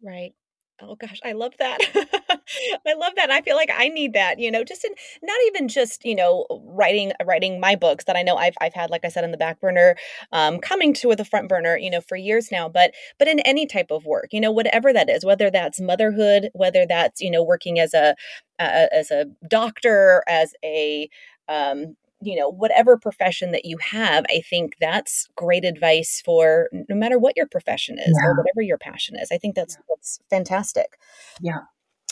Right. 0.00 0.34
Oh 0.82 0.94
gosh, 0.94 1.20
I 1.24 1.32
love 1.32 1.54
that. 1.58 1.78
I 2.86 2.92
love 2.94 3.14
that. 3.16 3.30
I 3.30 3.40
feel 3.40 3.56
like 3.56 3.70
I 3.74 3.88
need 3.88 4.12
that, 4.12 4.38
you 4.38 4.50
know, 4.50 4.62
just 4.62 4.84
in 4.84 4.92
not 5.22 5.36
even 5.46 5.68
just, 5.68 6.04
you 6.04 6.14
know, 6.14 6.46
writing 6.66 7.12
writing 7.24 7.58
my 7.60 7.74
books 7.76 8.04
that 8.04 8.16
I 8.16 8.22
know 8.22 8.36
I've 8.36 8.52
I've 8.60 8.74
had 8.74 8.90
like 8.90 9.02
I 9.04 9.08
said 9.08 9.24
in 9.24 9.30
the 9.30 9.38
back 9.38 9.58
burner, 9.58 9.96
um 10.32 10.58
coming 10.58 10.92
to 10.94 11.08
with 11.08 11.16
the 11.18 11.24
front 11.24 11.48
burner, 11.48 11.78
you 11.78 11.90
know, 11.90 12.02
for 12.02 12.16
years 12.16 12.52
now, 12.52 12.68
but 12.68 12.92
but 13.18 13.26
in 13.26 13.40
any 13.40 13.66
type 13.66 13.90
of 13.90 14.04
work, 14.04 14.28
you 14.32 14.40
know, 14.40 14.52
whatever 14.52 14.92
that 14.92 15.08
is, 15.08 15.24
whether 15.24 15.50
that's 15.50 15.80
motherhood, 15.80 16.50
whether 16.52 16.84
that's, 16.86 17.22
you 17.22 17.30
know, 17.30 17.42
working 17.42 17.78
as 17.80 17.94
a 17.94 18.14
uh, 18.58 18.86
as 18.92 19.10
a 19.10 19.26
doctor, 19.48 20.22
as 20.28 20.52
a 20.64 21.08
um, 21.48 21.96
you 22.22 22.36
know 22.36 22.48
whatever 22.48 22.96
profession 22.96 23.52
that 23.52 23.64
you 23.64 23.76
have 23.78 24.24
i 24.30 24.40
think 24.48 24.74
that's 24.80 25.26
great 25.36 25.64
advice 25.64 26.22
for 26.24 26.68
no 26.88 26.96
matter 26.96 27.18
what 27.18 27.36
your 27.36 27.46
profession 27.46 27.98
is 27.98 28.18
yeah. 28.20 28.28
or 28.28 28.34
whatever 28.34 28.62
your 28.62 28.78
passion 28.78 29.16
is 29.18 29.28
i 29.30 29.38
think 29.38 29.54
that's 29.54 29.76
that's 29.88 30.18
fantastic 30.30 30.98
yeah 31.40 31.60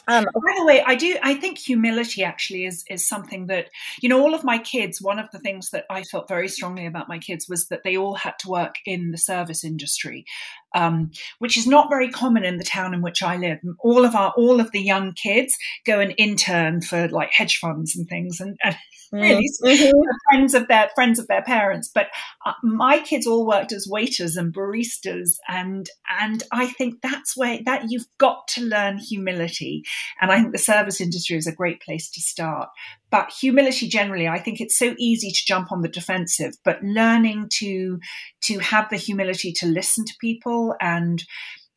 um, 0.06 0.24
By 0.24 0.54
the 0.58 0.64
way, 0.66 0.82
I 0.84 0.96
do. 0.96 1.16
I 1.22 1.34
think 1.34 1.58
humility 1.58 2.22
actually 2.24 2.66
is 2.66 2.84
is 2.90 3.08
something 3.08 3.46
that 3.46 3.68
you 4.02 4.08
know. 4.08 4.20
All 4.20 4.34
of 4.34 4.44
my 4.44 4.58
kids. 4.58 5.00
One 5.00 5.18
of 5.18 5.30
the 5.32 5.38
things 5.38 5.70
that 5.70 5.86
I 5.88 6.02
felt 6.02 6.28
very 6.28 6.48
strongly 6.48 6.86
about 6.86 7.08
my 7.08 7.18
kids 7.18 7.48
was 7.48 7.68
that 7.68 7.84
they 7.84 7.96
all 7.96 8.14
had 8.14 8.34
to 8.40 8.48
work 8.48 8.74
in 8.84 9.12
the 9.12 9.18
service 9.18 9.64
industry, 9.64 10.26
um, 10.74 11.10
which 11.38 11.56
is 11.56 11.66
not 11.66 11.88
very 11.88 12.10
common 12.10 12.44
in 12.44 12.58
the 12.58 12.64
town 12.64 12.94
in 12.94 13.02
which 13.02 13.22
I 13.22 13.36
live. 13.36 13.58
All 13.80 14.04
of 14.04 14.14
our 14.14 14.32
all 14.36 14.60
of 14.60 14.72
the 14.72 14.82
young 14.82 15.12
kids 15.12 15.56
go 15.86 16.00
and 16.00 16.14
intern 16.18 16.82
for 16.82 17.08
like 17.08 17.30
hedge 17.32 17.58
funds 17.58 17.96
and 17.96 18.08
things, 18.08 18.40
and, 18.40 18.58
and 18.62 18.76
really 19.12 19.48
mm-hmm. 19.64 19.90
friends 20.30 20.54
of 20.54 20.68
their 20.68 20.90
friends 20.94 21.18
of 21.18 21.28
their 21.28 21.42
parents. 21.42 21.90
But 21.94 22.08
uh, 22.44 22.52
my 22.62 22.98
kids 22.98 23.26
all 23.26 23.46
worked 23.46 23.72
as 23.72 23.86
waiters 23.88 24.36
and 24.36 24.52
baristas, 24.52 25.36
and 25.48 25.88
and 26.20 26.42
I 26.52 26.66
think 26.66 27.00
that's 27.02 27.36
where 27.36 27.60
that 27.64 27.84
you've 27.88 28.06
got 28.18 28.48
to 28.48 28.62
learn 28.62 28.98
humility, 28.98 29.84
and 30.20 30.30
I 30.30 30.40
think 30.40 30.52
the 30.52 30.58
service 30.58 31.00
industry 31.00 31.36
is 31.36 31.46
a 31.46 31.54
great 31.54 31.80
place 31.80 32.10
to 32.10 32.20
start. 32.20 32.68
But 33.14 33.30
humility 33.30 33.86
generally, 33.86 34.26
I 34.26 34.40
think 34.40 34.60
it's 34.60 34.76
so 34.76 34.92
easy 34.98 35.30
to 35.30 35.46
jump 35.46 35.70
on 35.70 35.82
the 35.82 35.88
defensive, 35.88 36.54
but 36.64 36.82
learning 36.82 37.48
to 37.60 38.00
to 38.46 38.58
have 38.58 38.90
the 38.90 38.96
humility 38.96 39.52
to 39.60 39.66
listen 39.66 40.04
to 40.04 40.12
people 40.20 40.74
and 40.80 41.22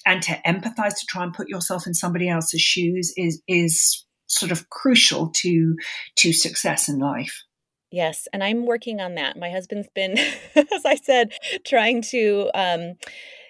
and 0.03 0.23
to 0.23 0.41
empathize 0.47 0.95
to 0.95 1.05
try 1.07 1.21
and 1.21 1.31
put 1.31 1.47
yourself 1.47 1.85
in 1.85 1.93
somebody 1.93 2.27
else's 2.27 2.61
shoes 2.61 3.13
is 3.17 3.39
is 3.47 4.03
sort 4.25 4.51
of 4.51 4.67
crucial 4.71 5.29
to 5.35 5.75
to 6.15 6.33
success 6.33 6.89
in 6.89 6.97
life. 6.97 7.43
Yes, 7.91 8.27
and 8.33 8.43
I'm 8.43 8.65
working 8.65 8.99
on 8.99 9.13
that. 9.13 9.37
My 9.37 9.51
husband's 9.51 9.89
been, 9.93 10.17
as 10.55 10.85
I 10.85 10.95
said, 10.95 11.33
trying 11.67 12.01
to, 12.13 12.49
um, 12.55 12.95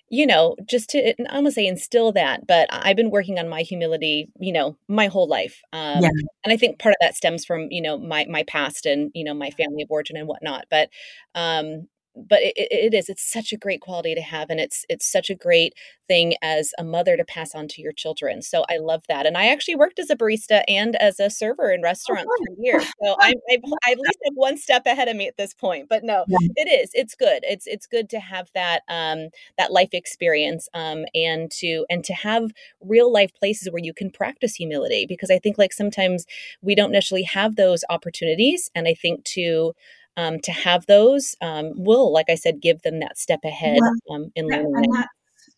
you 0.09 0.25
know, 0.25 0.55
just 0.65 0.89
to 0.91 1.09
I 1.29 1.35
almost 1.35 1.55
say 1.55 1.65
instill 1.65 2.11
that. 2.13 2.47
But 2.47 2.67
I've 2.71 2.95
been 2.95 3.11
working 3.11 3.39
on 3.39 3.49
my 3.49 3.61
humility, 3.61 4.29
you 4.39 4.51
know, 4.51 4.77
my 4.87 5.07
whole 5.07 5.27
life, 5.27 5.61
um, 5.73 6.03
yeah. 6.03 6.09
and 6.43 6.53
I 6.53 6.57
think 6.57 6.79
part 6.79 6.93
of 6.93 6.97
that 7.01 7.15
stems 7.15 7.45
from 7.45 7.67
you 7.71 7.81
know 7.81 7.97
my 7.97 8.25
my 8.29 8.43
past 8.43 8.85
and 8.85 9.11
you 9.13 9.23
know 9.23 9.33
my 9.33 9.49
family 9.51 9.81
of 9.81 9.91
origin 9.91 10.17
and 10.17 10.27
whatnot. 10.27 10.65
But 10.69 10.89
um, 11.35 11.87
but 12.27 12.41
it, 12.41 12.53
it 12.55 12.93
is 12.93 13.09
it's 13.09 13.23
such 13.23 13.51
a 13.51 13.57
great 13.57 13.81
quality 13.81 14.15
to 14.15 14.21
have 14.21 14.49
and 14.49 14.59
it's 14.59 14.85
it's 14.89 15.05
such 15.05 15.29
a 15.29 15.35
great 15.35 15.73
thing 16.07 16.35
as 16.41 16.71
a 16.77 16.83
mother 16.83 17.17
to 17.17 17.25
pass 17.25 17.53
on 17.53 17.67
to 17.67 17.81
your 17.81 17.91
children 17.91 18.41
so 18.41 18.65
i 18.69 18.77
love 18.77 19.03
that 19.07 19.25
and 19.25 19.37
i 19.37 19.47
actually 19.47 19.75
worked 19.75 19.99
as 19.99 20.09
a 20.09 20.15
barista 20.15 20.63
and 20.67 20.95
as 20.95 21.19
a 21.19 21.29
server 21.29 21.71
in 21.71 21.81
oh, 21.81 21.83
restaurants 21.83 22.25
oh, 22.27 22.45
for 22.45 22.63
years 22.63 22.85
so 23.03 23.15
I'm, 23.19 23.35
I've, 23.51 23.59
I 23.85 23.91
at 23.91 23.99
least 23.99 24.19
have 24.25 24.33
one 24.35 24.57
step 24.57 24.85
ahead 24.85 25.07
of 25.07 25.15
me 25.15 25.27
at 25.27 25.37
this 25.37 25.53
point 25.53 25.87
but 25.89 26.03
no 26.03 26.25
yeah. 26.27 26.37
it 26.55 26.67
is 26.67 26.89
it's 26.93 27.15
good 27.15 27.43
it's 27.43 27.67
it's 27.67 27.85
good 27.85 28.09
to 28.09 28.19
have 28.19 28.49
that 28.53 28.81
um 28.87 29.29
that 29.57 29.71
life 29.71 29.93
experience 29.93 30.67
um 30.73 31.05
and 31.13 31.51
to 31.51 31.85
and 31.89 32.03
to 32.05 32.13
have 32.13 32.51
real 32.81 33.11
life 33.11 33.33
places 33.33 33.71
where 33.71 33.83
you 33.83 33.93
can 33.93 34.09
practice 34.09 34.55
humility 34.55 35.05
because 35.07 35.29
i 35.29 35.37
think 35.37 35.57
like 35.57 35.73
sometimes 35.73 36.25
we 36.61 36.75
don't 36.75 36.91
necessarily 36.91 37.23
have 37.23 37.55
those 37.55 37.83
opportunities 37.89 38.71
and 38.73 38.87
i 38.87 38.93
think 38.93 39.23
to 39.23 39.73
um, 40.17 40.39
to 40.43 40.51
have 40.51 40.85
those 40.87 41.35
um, 41.41 41.71
will, 41.75 42.11
like 42.11 42.29
I 42.29 42.35
said, 42.35 42.61
give 42.61 42.81
them 42.81 42.99
that 42.99 43.17
step 43.17 43.41
ahead 43.45 43.79
um, 44.11 44.31
in 44.35 44.47
learning. 44.47 44.91
That, 44.91 45.07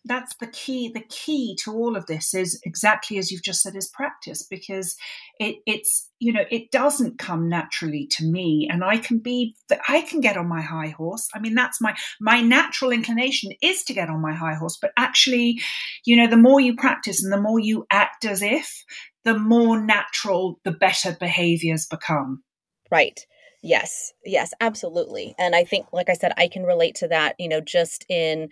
that's 0.04 0.34
the 0.36 0.46
key 0.46 0.90
the 0.92 1.04
key 1.08 1.56
to 1.62 1.72
all 1.72 1.94
of 1.94 2.06
this 2.06 2.32
is 2.32 2.58
exactly 2.64 3.18
as 3.18 3.30
you've 3.30 3.42
just 3.42 3.60
said 3.60 3.76
is 3.76 3.88
practice 3.88 4.42
because 4.42 4.96
it, 5.38 5.56
it's 5.66 6.08
you 6.20 6.32
know 6.32 6.44
it 6.50 6.70
doesn't 6.70 7.18
come 7.18 7.48
naturally 7.48 8.06
to 8.10 8.24
me 8.24 8.66
and 8.70 8.82
i 8.82 8.96
can 8.96 9.18
be 9.18 9.54
i 9.88 10.00
can 10.00 10.20
get 10.20 10.36
on 10.38 10.48
my 10.48 10.62
high 10.62 10.88
horse. 10.88 11.28
I 11.34 11.38
mean 11.38 11.54
that's 11.54 11.80
my 11.80 11.94
my 12.18 12.40
natural 12.40 12.92
inclination 12.92 13.52
is 13.60 13.82
to 13.84 13.92
get 13.92 14.08
on 14.08 14.22
my 14.22 14.34
high 14.34 14.54
horse 14.54 14.78
but 14.80 14.92
actually 14.96 15.60
you 16.06 16.16
know 16.16 16.28
the 16.28 16.36
more 16.36 16.60
you 16.60 16.76
practice 16.76 17.22
and 17.22 17.32
the 17.32 17.40
more 17.40 17.60
you 17.60 17.84
act 17.90 18.24
as 18.24 18.40
if 18.42 18.84
the 19.24 19.38
more 19.38 19.78
natural 19.78 20.58
the 20.64 20.72
better 20.72 21.14
behaviors 21.20 21.86
become. 21.86 22.42
Right 22.90 23.20
Yes, 23.62 24.14
yes, 24.24 24.54
absolutely. 24.62 25.34
And 25.38 25.54
I 25.54 25.64
think, 25.64 25.86
like 25.92 26.08
I 26.08 26.14
said, 26.14 26.32
I 26.38 26.48
can 26.48 26.62
relate 26.64 26.94
to 26.96 27.08
that, 27.08 27.34
you 27.38 27.46
know, 27.46 27.60
just 27.60 28.06
in 28.08 28.48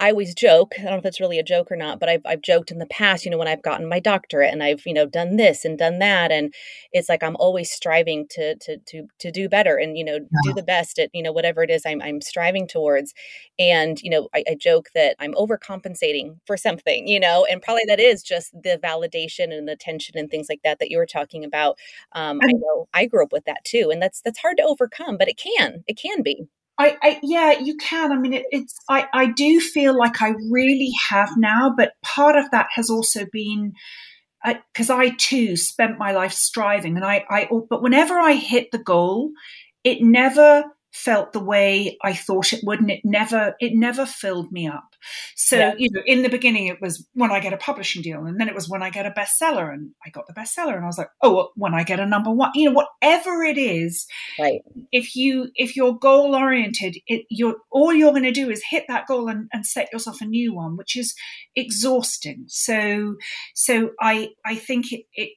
I 0.00 0.10
always 0.10 0.34
joke. 0.34 0.74
I 0.78 0.82
don't 0.82 0.92
know 0.92 0.98
if 0.98 1.06
it's 1.06 1.20
really 1.20 1.38
a 1.40 1.44
joke 1.44 1.70
or 1.72 1.76
not, 1.76 1.98
but 2.00 2.08
I've 2.08 2.22
I've 2.24 2.42
joked 2.42 2.70
in 2.70 2.78
the 2.78 2.86
past, 2.86 3.24
you 3.24 3.30
know, 3.30 3.38
when 3.38 3.48
I've 3.48 3.62
gotten 3.62 3.88
my 3.88 3.98
doctorate 4.00 4.52
and 4.52 4.62
I've 4.62 4.82
you 4.86 4.94
know 4.94 5.06
done 5.06 5.36
this 5.36 5.64
and 5.64 5.76
done 5.78 5.98
that, 6.00 6.30
and 6.32 6.52
it's 6.92 7.08
like 7.08 7.22
I'm 7.22 7.36
always 7.36 7.70
striving 7.70 8.26
to 8.30 8.54
to 8.56 8.78
to 8.78 9.06
to 9.18 9.30
do 9.32 9.48
better 9.48 9.76
and 9.76 9.96
you 9.98 10.04
know 10.04 10.14
yeah. 10.14 10.40
do 10.44 10.52
the 10.54 10.62
best 10.62 10.98
at 11.00 11.10
you 11.12 11.22
know 11.22 11.32
whatever 11.32 11.62
it 11.64 11.70
is 11.70 11.82
I'm 11.84 12.00
I'm 12.02 12.20
striving 12.20 12.66
towards, 12.68 13.12
and 13.58 14.00
you 14.02 14.10
know 14.10 14.28
I, 14.34 14.44
I 14.50 14.54
joke 14.54 14.88
that 14.94 15.16
I'm 15.18 15.34
overcompensating 15.34 16.36
for 16.46 16.56
something, 16.56 17.06
you 17.08 17.18
know, 17.20 17.44
and 17.50 17.60
probably 17.62 17.84
that 17.88 18.00
is 18.00 18.22
just 18.22 18.52
the 18.52 18.78
validation 18.82 19.52
and 19.56 19.66
the 19.68 19.72
attention 19.72 20.16
and 20.18 20.30
things 20.30 20.46
like 20.48 20.60
that 20.64 20.78
that 20.78 20.90
you 20.90 20.98
were 20.98 21.06
talking 21.06 21.44
about. 21.44 21.78
Um, 22.12 22.40
I 22.42 22.52
know 22.52 22.88
I 22.94 23.06
grew 23.06 23.22
up 23.24 23.32
with 23.32 23.44
that 23.46 23.64
too, 23.64 23.90
and 23.92 24.00
that's 24.00 24.20
that's 24.20 24.38
hard 24.38 24.47
to 24.56 24.62
overcome, 24.62 25.16
but 25.18 25.28
it 25.28 25.36
can 25.38 25.84
it 25.86 25.98
can 25.98 26.22
be. 26.22 26.48
I, 26.80 26.96
I, 27.02 27.20
yeah, 27.24 27.58
you 27.58 27.76
can. 27.76 28.12
I 28.12 28.16
mean, 28.16 28.34
it, 28.34 28.46
it's 28.52 28.74
I, 28.88 29.08
I 29.12 29.26
do 29.26 29.60
feel 29.60 29.98
like 29.98 30.22
I 30.22 30.34
really 30.48 30.92
have 31.10 31.30
now, 31.36 31.74
but 31.76 31.92
part 32.02 32.36
of 32.36 32.50
that 32.52 32.68
has 32.76 32.88
also 32.88 33.26
been 33.32 33.72
uh, 34.44 34.54
because 34.72 34.88
I, 34.88 35.02
I, 35.02 35.08
too 35.10 35.56
spent 35.56 35.98
my 35.98 36.12
life 36.12 36.32
striving, 36.32 36.96
and 36.96 37.04
I, 37.04 37.24
I, 37.28 37.48
but 37.68 37.82
whenever 37.82 38.18
I 38.18 38.34
hit 38.34 38.70
the 38.70 38.78
goal, 38.78 39.32
it 39.82 40.00
never 40.00 40.64
felt 40.92 41.32
the 41.32 41.40
way 41.40 41.98
I 42.02 42.14
thought 42.14 42.52
it 42.52 42.60
would, 42.64 42.80
and 42.80 42.90
it 42.90 43.00
never 43.04 43.54
it 43.60 43.72
never 43.74 44.06
filled 44.06 44.50
me 44.50 44.66
up. 44.66 44.94
So 45.36 45.56
yeah. 45.56 45.74
you 45.76 45.90
know, 45.92 46.02
in 46.06 46.22
the 46.22 46.28
beginning, 46.28 46.66
it 46.66 46.80
was 46.80 47.06
when 47.14 47.30
I 47.30 47.40
get 47.40 47.52
a 47.52 47.58
publishing 47.58 48.02
deal, 48.02 48.24
and 48.24 48.40
then 48.40 48.48
it 48.48 48.54
was 48.54 48.68
when 48.68 48.82
I 48.82 48.90
get 48.90 49.06
a 49.06 49.10
bestseller, 49.10 49.72
and 49.72 49.90
I 50.04 50.10
got 50.10 50.26
the 50.26 50.34
bestseller, 50.34 50.74
and 50.74 50.84
I 50.84 50.86
was 50.86 50.98
like, 50.98 51.10
oh, 51.22 51.34
well, 51.34 51.52
when 51.56 51.74
I 51.74 51.82
get 51.82 52.00
a 52.00 52.06
number 52.06 52.30
one, 52.30 52.50
you 52.54 52.70
know, 52.70 52.82
whatever 53.02 53.42
it 53.44 53.58
is, 53.58 54.06
right? 54.38 54.60
If 54.90 55.14
you 55.14 55.48
if 55.54 55.76
you're 55.76 55.94
goal 55.94 56.34
oriented, 56.34 56.96
it 57.06 57.26
you're 57.30 57.56
all 57.70 57.92
you're 57.92 58.12
going 58.12 58.22
to 58.22 58.32
do 58.32 58.50
is 58.50 58.62
hit 58.68 58.84
that 58.88 59.06
goal 59.06 59.28
and, 59.28 59.48
and 59.52 59.66
set 59.66 59.92
yourself 59.92 60.20
a 60.20 60.26
new 60.26 60.54
one, 60.54 60.76
which 60.76 60.96
is 60.96 61.14
exhausting. 61.54 62.44
So 62.48 63.16
so 63.54 63.90
I 64.00 64.30
I 64.44 64.56
think 64.56 64.92
it, 64.92 65.04
it 65.12 65.30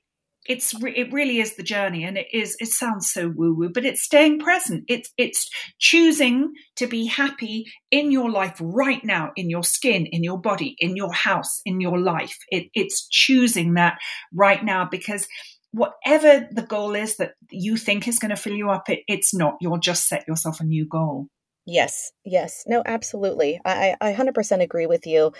it's 0.46 0.74
it 0.84 1.14
really 1.14 1.40
is 1.40 1.56
the 1.56 1.64
journey 1.64 2.04
and 2.04 2.18
it 2.18 2.28
is 2.34 2.56
it 2.60 2.70
sounds 2.70 3.12
so 3.12 3.32
woo 3.36 3.54
woo 3.54 3.70
but 3.70 3.86
it's 3.86 4.02
staying 4.02 4.40
present. 4.40 4.84
It's 4.88 5.12
it's 5.18 5.50
choosing 5.80 6.54
to 6.78 6.88
be 6.88 7.06
happy 7.06 7.66
in 7.92 8.12
your 8.12 8.30
life 8.32 8.58
right 8.60 9.04
now 9.04 9.32
in 9.36 9.50
your 9.50 9.64
skin 9.64 10.08
in 10.08 10.24
your 10.24 10.40
body 10.40 10.76
in 10.80 10.96
your 10.96 11.14
house 11.14 11.62
in 11.66 11.80
your 11.80 12.00
life. 12.00 12.38
It, 12.50 12.68
it's 12.74 13.08
choosing 13.08 13.76
that 13.76 14.00
right 14.34 14.64
now 14.64 14.88
because 14.90 15.28
whatever 15.72 16.48
the 16.52 16.64
goal 16.64 16.96
is 16.96 17.18
that 17.18 17.34
you 17.50 17.78
think 17.78 18.08
is 18.08 18.20
going 18.20 18.32
to 18.32 18.36
fill 18.36 18.56
you 18.56 18.72
up 18.72 18.90
it, 18.90 19.02
it's 19.08 19.34
not. 19.34 19.56
You'll 19.62 19.78
just 19.78 20.08
set 20.08 20.28
yourself 20.28 20.60
a 20.60 20.64
new 20.64 20.88
goal. 20.88 21.28
Yes 21.68 22.12
yes. 22.26 22.64
No 22.66 22.82
absolutely. 22.86 23.62
I 23.64 23.96
i 24.02 24.14
100% 24.14 24.62
agree 24.62 24.88
with 24.88 25.06
you 25.06 25.34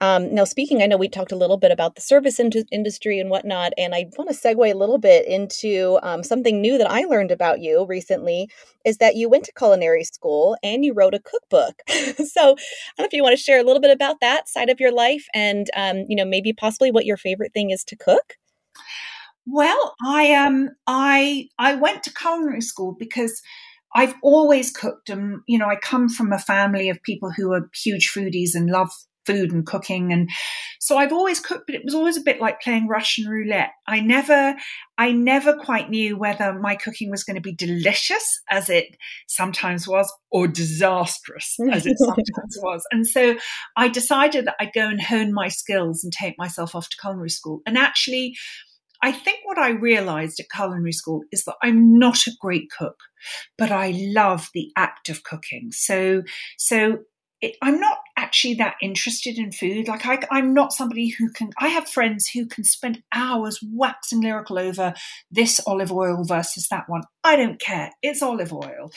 um, 0.00 0.34
now, 0.34 0.44
speaking, 0.44 0.82
I 0.82 0.86
know 0.86 0.96
we 0.96 1.08
talked 1.08 1.32
a 1.32 1.36
little 1.36 1.56
bit 1.56 1.70
about 1.70 1.94
the 1.94 2.00
service 2.00 2.40
in- 2.40 2.50
industry 2.72 3.18
and 3.18 3.30
whatnot, 3.30 3.72
and 3.78 3.94
I 3.94 4.06
want 4.18 4.28
to 4.28 4.36
segue 4.36 4.72
a 4.72 4.76
little 4.76 4.98
bit 4.98 5.26
into 5.26 5.98
um, 6.02 6.22
something 6.22 6.60
new 6.60 6.76
that 6.78 6.90
I 6.90 7.04
learned 7.04 7.30
about 7.30 7.60
you 7.60 7.86
recently 7.86 8.50
is 8.84 8.98
that 8.98 9.16
you 9.16 9.28
went 9.28 9.44
to 9.44 9.52
culinary 9.52 10.04
school 10.04 10.56
and 10.62 10.84
you 10.84 10.92
wrote 10.92 11.14
a 11.14 11.20
cookbook. 11.20 11.80
so, 11.88 12.40
I 12.40 12.98
don't 12.98 12.98
know 12.98 13.04
if 13.04 13.12
you 13.12 13.22
want 13.22 13.36
to 13.36 13.42
share 13.42 13.60
a 13.60 13.62
little 13.62 13.80
bit 13.80 13.92
about 13.92 14.20
that 14.20 14.48
side 14.48 14.68
of 14.68 14.80
your 14.80 14.92
life 14.92 15.26
and, 15.32 15.70
um, 15.76 16.04
you 16.08 16.16
know, 16.16 16.24
maybe 16.24 16.52
possibly 16.52 16.90
what 16.90 17.06
your 17.06 17.16
favorite 17.16 17.54
thing 17.54 17.70
is 17.70 17.84
to 17.84 17.96
cook. 17.96 18.34
Well, 19.46 19.94
I 20.04 20.34
um 20.34 20.70
I 20.86 21.48
I 21.58 21.74
went 21.74 22.02
to 22.04 22.12
culinary 22.14 22.62
school 22.62 22.96
because 22.98 23.42
I've 23.94 24.14
always 24.22 24.72
cooked 24.72 25.10
and 25.10 25.40
you 25.46 25.58
know 25.58 25.68
I 25.68 25.76
come 25.76 26.08
from 26.08 26.32
a 26.32 26.38
family 26.38 26.88
of 26.88 27.02
people 27.02 27.30
who 27.30 27.52
are 27.52 27.68
huge 27.74 28.10
foodies 28.10 28.54
and 28.54 28.70
love 28.70 28.90
food 29.26 29.52
and 29.52 29.66
cooking 29.66 30.12
and 30.12 30.28
so 30.80 30.96
I've 30.98 31.12
always 31.12 31.40
cooked 31.40 31.64
but 31.66 31.74
it 31.74 31.84
was 31.84 31.94
always 31.94 32.16
a 32.16 32.22
bit 32.22 32.40
like 32.40 32.60
playing 32.60 32.88
Russian 32.88 33.28
roulette. 33.28 33.70
I 33.86 34.00
never 34.00 34.54
I 34.98 35.12
never 35.12 35.54
quite 35.54 35.90
knew 35.90 36.16
whether 36.16 36.58
my 36.58 36.76
cooking 36.76 37.10
was 37.10 37.24
going 37.24 37.36
to 37.36 37.42
be 37.42 37.54
delicious 37.54 38.40
as 38.50 38.68
it 38.68 38.96
sometimes 39.26 39.88
was 39.88 40.12
or 40.30 40.46
disastrous 40.46 41.56
as 41.72 41.86
it 41.86 41.98
sometimes 41.98 42.58
was. 42.62 42.84
And 42.92 43.06
so 43.06 43.36
I 43.76 43.88
decided 43.88 44.46
that 44.46 44.56
I'd 44.60 44.72
go 44.72 44.88
and 44.88 45.02
hone 45.02 45.32
my 45.32 45.48
skills 45.48 46.04
and 46.04 46.12
take 46.12 46.38
myself 46.38 46.74
off 46.74 46.88
to 46.90 46.96
culinary 46.96 47.30
school. 47.30 47.60
And 47.66 47.78
actually 47.78 48.34
I 49.04 49.12
think 49.12 49.40
what 49.44 49.58
I 49.58 49.68
realized 49.68 50.40
at 50.40 50.46
culinary 50.48 50.92
school 50.92 51.24
is 51.30 51.44
that 51.44 51.56
I'm 51.62 51.98
not 51.98 52.26
a 52.26 52.32
great 52.40 52.70
cook, 52.70 52.96
but 53.58 53.70
I 53.70 53.92
love 53.94 54.48
the 54.54 54.70
act 54.78 55.10
of 55.10 55.24
cooking. 55.24 55.72
So, 55.72 56.22
so 56.56 57.00
it, 57.42 57.54
I'm 57.60 57.78
not 57.78 57.98
actually 58.34 58.54
that 58.54 58.74
interested 58.82 59.38
in 59.38 59.52
food. 59.52 59.86
Like 59.86 60.04
I, 60.06 60.18
I'm 60.30 60.52
not 60.52 60.72
somebody 60.72 61.10
who 61.10 61.30
can. 61.30 61.50
I 61.60 61.68
have 61.68 61.88
friends 61.88 62.28
who 62.28 62.46
can 62.46 62.64
spend 62.64 63.02
hours 63.14 63.60
waxing 63.62 64.22
lyrical 64.22 64.58
over 64.58 64.92
this 65.30 65.60
olive 65.68 65.92
oil 65.92 66.24
versus 66.24 66.66
that 66.68 66.84
one. 66.88 67.02
I 67.22 67.36
don't 67.36 67.60
care. 67.60 67.92
It's 68.02 68.22
olive 68.22 68.52
oil. 68.52 68.90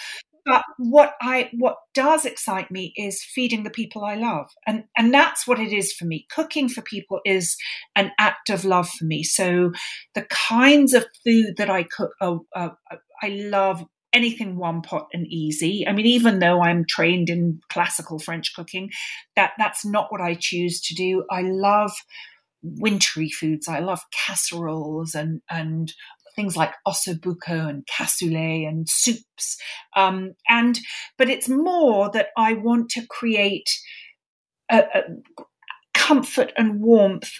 But 0.43 0.63
what 0.78 1.13
I 1.21 1.52
what 1.54 1.76
does 1.93 2.26
excite 2.26 2.71
me 2.71 2.93
is 2.95 3.21
feeding 3.21 3.63
the 3.63 3.69
people 3.69 4.04
I 4.04 4.15
love, 4.15 4.47
and 4.65 4.86
and 4.97 5.13
that's 5.13 5.45
what 5.45 5.60
it 5.60 5.71
is 5.71 5.93
for 5.93 6.06
me. 6.06 6.26
Cooking 6.32 6.67
for 6.67 6.82
people 6.82 7.19
is 7.23 7.58
an 7.95 8.12
act 8.17 8.50
of 8.50 8.65
love 8.65 8.89
for 8.89 9.06
me. 9.06 9.23
So 9.23 9.71
the 10.15 10.26
kinds 10.32 10.95
of 10.95 11.06
food 11.23 11.58
that 11.58 11.69
I 11.69 11.84
cook, 11.84 12.12
I 12.23 13.28
love 13.28 13.86
anything 14.17 14.58
one 14.58 14.82
pot 14.82 15.08
and 15.13 15.27
easy. 15.27 15.88
I 15.88 15.93
mean, 15.93 16.08
even 16.08 16.39
though 16.39 16.62
I'm 16.62 16.86
trained 16.88 17.30
in 17.30 17.60
classical 17.69 18.19
French 18.19 18.53
cooking, 18.56 18.89
that 19.36 19.53
that's 19.58 19.86
not 19.86 20.12
what 20.12 20.21
I 20.21 20.36
choose 20.39 20.82
to 20.82 20.95
do. 20.95 21.23
I 21.32 21.43
love 21.43 21.91
wintry 22.63 23.30
foods. 23.30 23.67
I 23.67 23.80
love 23.80 24.01
casseroles 24.12 25.15
and 25.15 25.41
and 25.49 25.93
things 26.36 26.58
like 26.58 26.73
ossobuco 26.88 27.67
and 27.67 27.86
cassoulet 27.88 28.67
and 28.67 28.88
soups. 28.89 29.58
Um, 29.95 30.34
and 30.47 30.80
but 31.17 31.30
it's 31.30 31.49
more 31.49 32.12
that 32.12 32.27
I 32.38 32.53
want 32.53 32.89
to 32.91 33.08
create 33.08 33.69
a, 34.69 34.84
a 34.93 35.01
comfort 35.93 36.53
and 36.58 36.80
warmth 36.80 37.32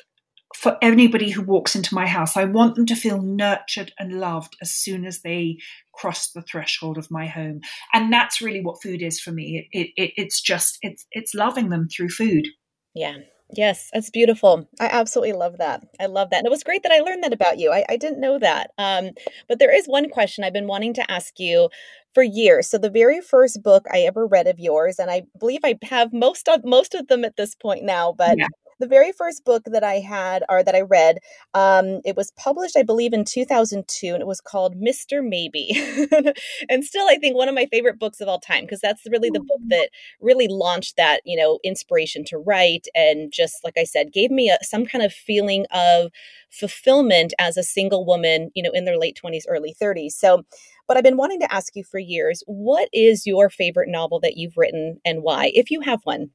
for 0.56 0.78
anybody 0.82 1.30
who 1.30 1.44
walks 1.44 1.76
into 1.76 1.94
my 1.94 2.08
house. 2.08 2.36
I 2.36 2.46
want 2.46 2.76
them 2.76 2.88
to 2.88 2.96
feel 2.96 3.22
nurtured 3.22 3.92
and 4.00 4.20
loved 4.20 4.56
as 4.62 4.74
soon 4.74 5.06
as 5.06 5.22
they 5.22 5.58
cross 5.98 6.32
the 6.32 6.42
threshold 6.44 6.98
of 6.98 7.12
my 7.12 7.26
home. 7.26 7.62
And 7.94 8.14
that's 8.14 8.42
really 8.42 8.62
what 8.62 8.82
food 8.82 9.02
is 9.02 9.20
for 9.20 9.32
me. 9.32 9.68
It, 9.72 9.90
it, 9.98 10.14
it's 10.16 10.42
just, 10.42 10.78
it's, 10.82 11.06
it's 11.12 11.34
loving 11.34 11.70
them 11.70 11.88
through 11.88 12.10
food. 12.10 12.48
Yeah. 12.94 13.18
Yes, 13.56 13.90
that's 13.94 14.10
beautiful. 14.10 14.68
I 14.78 14.88
absolutely 14.88 15.32
love 15.32 15.58
that. 15.60 15.82
I 16.02 16.08
love 16.08 16.32
that. 16.32 16.40
And 16.40 16.46
it 16.46 16.50
was 16.50 16.66
great 16.66 16.84
that 16.84 16.92
I 16.92 17.00
learned 17.00 17.24
that 17.24 17.32
about 17.32 17.58
you. 17.58 17.72
I, 17.72 17.86
I 17.88 17.96
didn't 17.96 18.20
know 18.20 18.38
that. 18.40 18.72
Um, 18.78 19.12
but 19.48 19.58
there 19.58 19.74
is 19.74 19.86
one 19.86 20.10
question 20.10 20.44
I've 20.44 20.52
been 20.52 20.68
wanting 20.68 20.94
to 20.96 21.10
ask 21.12 21.40
you 21.40 21.70
for 22.14 22.24
years. 22.24 22.70
So 22.70 22.78
the 22.78 22.90
very 22.90 23.22
first 23.22 23.64
book 23.64 23.86
I 23.90 24.00
ever 24.00 24.28
read 24.28 24.48
of 24.48 24.60
yours, 24.60 25.00
and 25.00 25.10
I 25.10 25.24
believe 25.40 25.62
I 25.64 25.76
have 25.84 26.12
most 26.12 26.50
of 26.50 26.66
most 26.66 26.94
of 26.94 27.08
them 27.08 27.24
at 27.24 27.38
this 27.38 27.56
point 27.56 27.84
now, 27.84 28.12
but 28.12 28.38
yeah 28.38 28.48
the 28.80 28.88
very 28.88 29.12
first 29.12 29.44
book 29.44 29.63
that 29.66 29.84
I 29.84 29.96
had 29.96 30.44
or 30.50 30.63
that 30.63 30.76
I 30.76 30.82
read, 30.82 31.18
um, 31.54 32.02
it 32.06 32.16
was 32.16 32.32
published, 32.32 32.78
I 32.78 32.84
believe, 32.84 33.13
in 33.13 33.26
2002, 33.26 34.13
and 34.13 34.22
it 34.22 34.28
was 34.28 34.42
called 34.42 34.76
Mr. 34.76 35.28
Maybe. 35.28 35.72
and 36.70 36.84
still, 36.84 37.08
I 37.10 37.18
think 37.18 37.36
one 37.36 37.50
of 37.50 37.56
my 37.56 37.66
favorite 37.66 38.00
books 38.00 38.22
of 38.22 38.28
all 38.28 38.40
time 38.40 38.63
because 38.63 38.80
that's 38.80 39.02
really 39.10 39.30
the 39.30 39.40
book 39.40 39.60
that 39.70 39.90
really 40.22 40.48
launched 40.48 40.96
that, 40.98 41.22
you 41.26 41.38
know, 41.38 41.60
inspiration 41.63 42.24
to 42.26 42.38
write 42.38 42.88
and 42.94 43.32
just, 43.32 43.63
like 43.63 43.78
I 43.78 43.84
said, 43.84 44.13
gave 44.13 44.32
me 44.32 44.50
a, 44.50 44.58
some 44.63 44.86
kind 44.86 45.04
of 45.04 45.12
feeling 45.12 45.66
of 45.72 46.12
fulfillment 46.50 47.34
as 47.40 47.58
a 47.58 47.63
single 47.63 48.06
woman, 48.06 48.52
you 48.54 48.63
know, 48.63 48.72
in 48.72 48.86
their 48.86 48.98
late 48.98 49.20
20s, 49.22 49.44
early 49.48 49.76
30s. 49.82 50.12
So, 50.12 50.44
but 50.88 50.98
I've 50.98 51.04
been 51.04 51.18
wanting 51.18 51.40
to 51.42 51.54
ask 51.54 51.76
you 51.76 51.84
for 51.84 52.00
years 52.00 52.44
what 52.46 52.90
is 52.94 53.26
your 53.26 53.50
favorite 53.50 53.90
novel 53.90 54.20
that 54.22 54.38
you've 54.38 54.58
written 54.58 55.00
and 55.04 55.24
why, 55.24 55.52
if 55.54 55.72
you 55.72 55.82
have 55.82 56.02
one? 56.04 56.30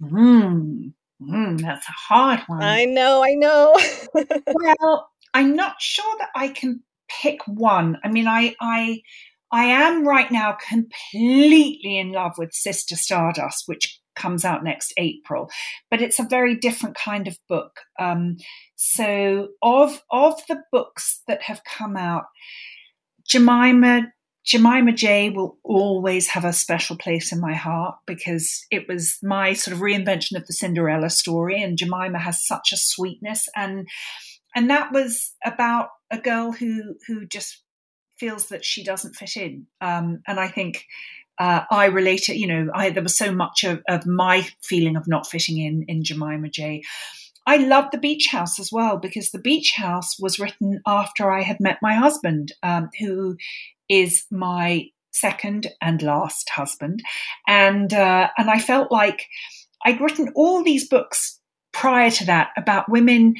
Hmm. 0.00 0.88
Mm, 1.28 1.60
that's 1.60 1.88
a 1.88 1.92
hard 1.92 2.40
one. 2.46 2.62
I 2.62 2.84
know, 2.84 3.22
I 3.24 3.34
know. 3.34 3.74
well, 4.46 5.10
I'm 5.32 5.56
not 5.56 5.80
sure 5.80 6.16
that 6.18 6.30
I 6.34 6.48
can 6.48 6.82
pick 7.08 7.40
one. 7.46 7.98
I 8.04 8.08
mean, 8.08 8.26
I, 8.26 8.54
I, 8.60 9.02
I 9.50 9.64
am 9.64 10.06
right 10.06 10.30
now 10.30 10.56
completely 10.68 11.98
in 11.98 12.12
love 12.12 12.32
with 12.38 12.52
Sister 12.52 12.96
Stardust, 12.96 13.64
which 13.66 14.00
comes 14.16 14.44
out 14.44 14.64
next 14.64 14.92
April, 14.96 15.50
but 15.90 16.00
it's 16.00 16.18
a 16.18 16.26
very 16.28 16.54
different 16.54 16.96
kind 16.96 17.26
of 17.26 17.36
book. 17.48 17.80
Um, 17.98 18.36
so, 18.76 19.48
of 19.62 20.02
of 20.10 20.40
the 20.48 20.62
books 20.70 21.22
that 21.26 21.42
have 21.42 21.62
come 21.64 21.96
out, 21.96 22.24
Jemima 23.26 24.12
Jemima 24.44 24.92
J 24.92 25.30
will 25.30 25.58
always 25.64 26.28
have 26.28 26.44
a 26.44 26.52
special 26.52 26.96
place 26.96 27.32
in 27.32 27.40
my 27.40 27.54
heart 27.54 27.96
because 28.06 28.66
it 28.70 28.86
was 28.86 29.18
my 29.22 29.54
sort 29.54 29.74
of 29.74 29.80
reinvention 29.80 30.36
of 30.36 30.46
the 30.46 30.52
Cinderella 30.52 31.08
story, 31.10 31.62
and 31.62 31.78
Jemima 31.78 32.18
has 32.18 32.46
such 32.46 32.72
a 32.72 32.76
sweetness 32.76 33.48
and 33.56 33.88
and 34.54 34.70
that 34.70 34.92
was 34.92 35.32
about 35.44 35.88
a 36.10 36.18
girl 36.18 36.52
who 36.52 36.94
who 37.06 37.26
just 37.26 37.62
feels 38.18 38.48
that 38.48 38.64
she 38.64 38.84
doesn't 38.84 39.16
fit 39.16 39.36
in, 39.36 39.66
um, 39.80 40.20
and 40.26 40.38
I 40.38 40.48
think. 40.48 40.84
Uh, 41.36 41.64
I 41.68 41.86
relate 41.86 42.28
it, 42.28 42.36
you 42.36 42.46
know, 42.46 42.70
I, 42.72 42.90
there 42.90 43.02
was 43.02 43.16
so 43.16 43.32
much 43.32 43.64
of, 43.64 43.82
of 43.88 44.06
my 44.06 44.46
feeling 44.62 44.94
of 44.94 45.08
not 45.08 45.26
fitting 45.26 45.58
in 45.58 45.84
in 45.88 46.04
Jemima 46.04 46.48
J. 46.48 46.84
I 47.44 47.56
loved 47.56 47.92
the 47.92 47.98
beach 47.98 48.28
house 48.30 48.58
as 48.58 48.70
well 48.72 48.98
because 48.98 49.30
the 49.30 49.40
beach 49.40 49.72
house 49.76 50.16
was 50.18 50.38
written 50.38 50.80
after 50.86 51.30
I 51.30 51.42
had 51.42 51.58
met 51.58 51.78
my 51.82 51.94
husband, 51.94 52.52
um, 52.62 52.88
who 53.00 53.36
is 53.88 54.24
my 54.30 54.86
second 55.12 55.68
and 55.80 56.02
last 56.02 56.50
husband, 56.50 57.00
and 57.46 57.92
uh, 57.92 58.28
and 58.36 58.50
I 58.50 58.58
felt 58.58 58.90
like 58.90 59.26
I'd 59.84 60.00
written 60.00 60.32
all 60.34 60.62
these 60.62 60.88
books 60.88 61.40
prior 61.74 62.10
to 62.10 62.24
that 62.24 62.50
about 62.56 62.88
women 62.88 63.34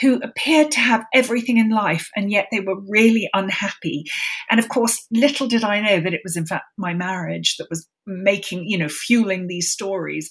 who 0.00 0.20
appeared 0.22 0.70
to 0.70 0.80
have 0.80 1.04
everything 1.12 1.58
in 1.58 1.70
life 1.70 2.08
and 2.16 2.30
yet 2.30 2.46
they 2.50 2.60
were 2.60 2.80
really 2.88 3.28
unhappy. 3.34 4.04
And 4.48 4.60
of 4.60 4.68
course, 4.68 5.06
little 5.10 5.48
did 5.48 5.64
I 5.64 5.80
know 5.80 6.00
that 6.00 6.14
it 6.14 6.20
was 6.24 6.36
in 6.36 6.46
fact 6.46 6.64
my 6.78 6.94
marriage 6.94 7.56
that 7.58 7.66
was 7.68 7.86
making, 8.06 8.64
you 8.66 8.78
know, 8.78 8.88
fueling 8.88 9.48
these 9.48 9.72
stories. 9.72 10.30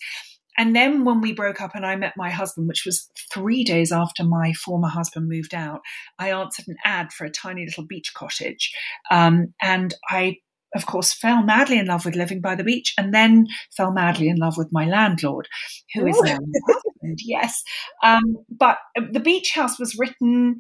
And 0.60 0.76
then 0.76 1.06
when 1.06 1.22
we 1.22 1.32
broke 1.32 1.62
up 1.62 1.74
and 1.74 1.86
I 1.86 1.96
met 1.96 2.18
my 2.18 2.30
husband, 2.30 2.68
which 2.68 2.84
was 2.86 3.10
three 3.34 3.64
days 3.64 3.94
after 3.94 4.26
my 4.26 4.52
former 4.52 4.90
husband 4.90 5.30
moved 5.30 5.56
out, 5.56 5.80
I 6.20 6.32
answered 6.32 6.68
an 6.68 6.76
ad 6.84 7.14
for 7.14 7.24
a 7.24 7.32
tiny 7.32 7.66
little 7.66 7.86
beach 7.86 8.14
cottage. 8.14 8.76
Um, 9.10 9.54
and 9.62 9.96
I 10.10 10.38
of 10.76 10.86
course, 10.86 11.14
fell 11.14 11.42
madly 11.42 11.80
in 11.80 11.88
love 11.88 12.06
with 12.06 12.16
living 12.16 12.42
by 12.42 12.54
the 12.54 12.64
beach 12.64 12.94
and 12.96 13.12
then 13.12 13.48
fell 13.76 13.92
madly 13.92 14.30
in 14.30 14.36
love 14.36 14.56
with 14.56 14.68
my 14.72 14.86
landlord, 14.86 15.48
who 15.96 16.06
is 16.06 16.22
now 16.22 16.38
my 16.40 16.60
husband. 16.74 17.20
Yes. 17.24 17.64
Um, 18.04 18.36
but 18.50 18.78
the 18.96 19.20
beach 19.20 19.54
house 19.56 19.80
was 19.80 19.98
written 19.98 20.58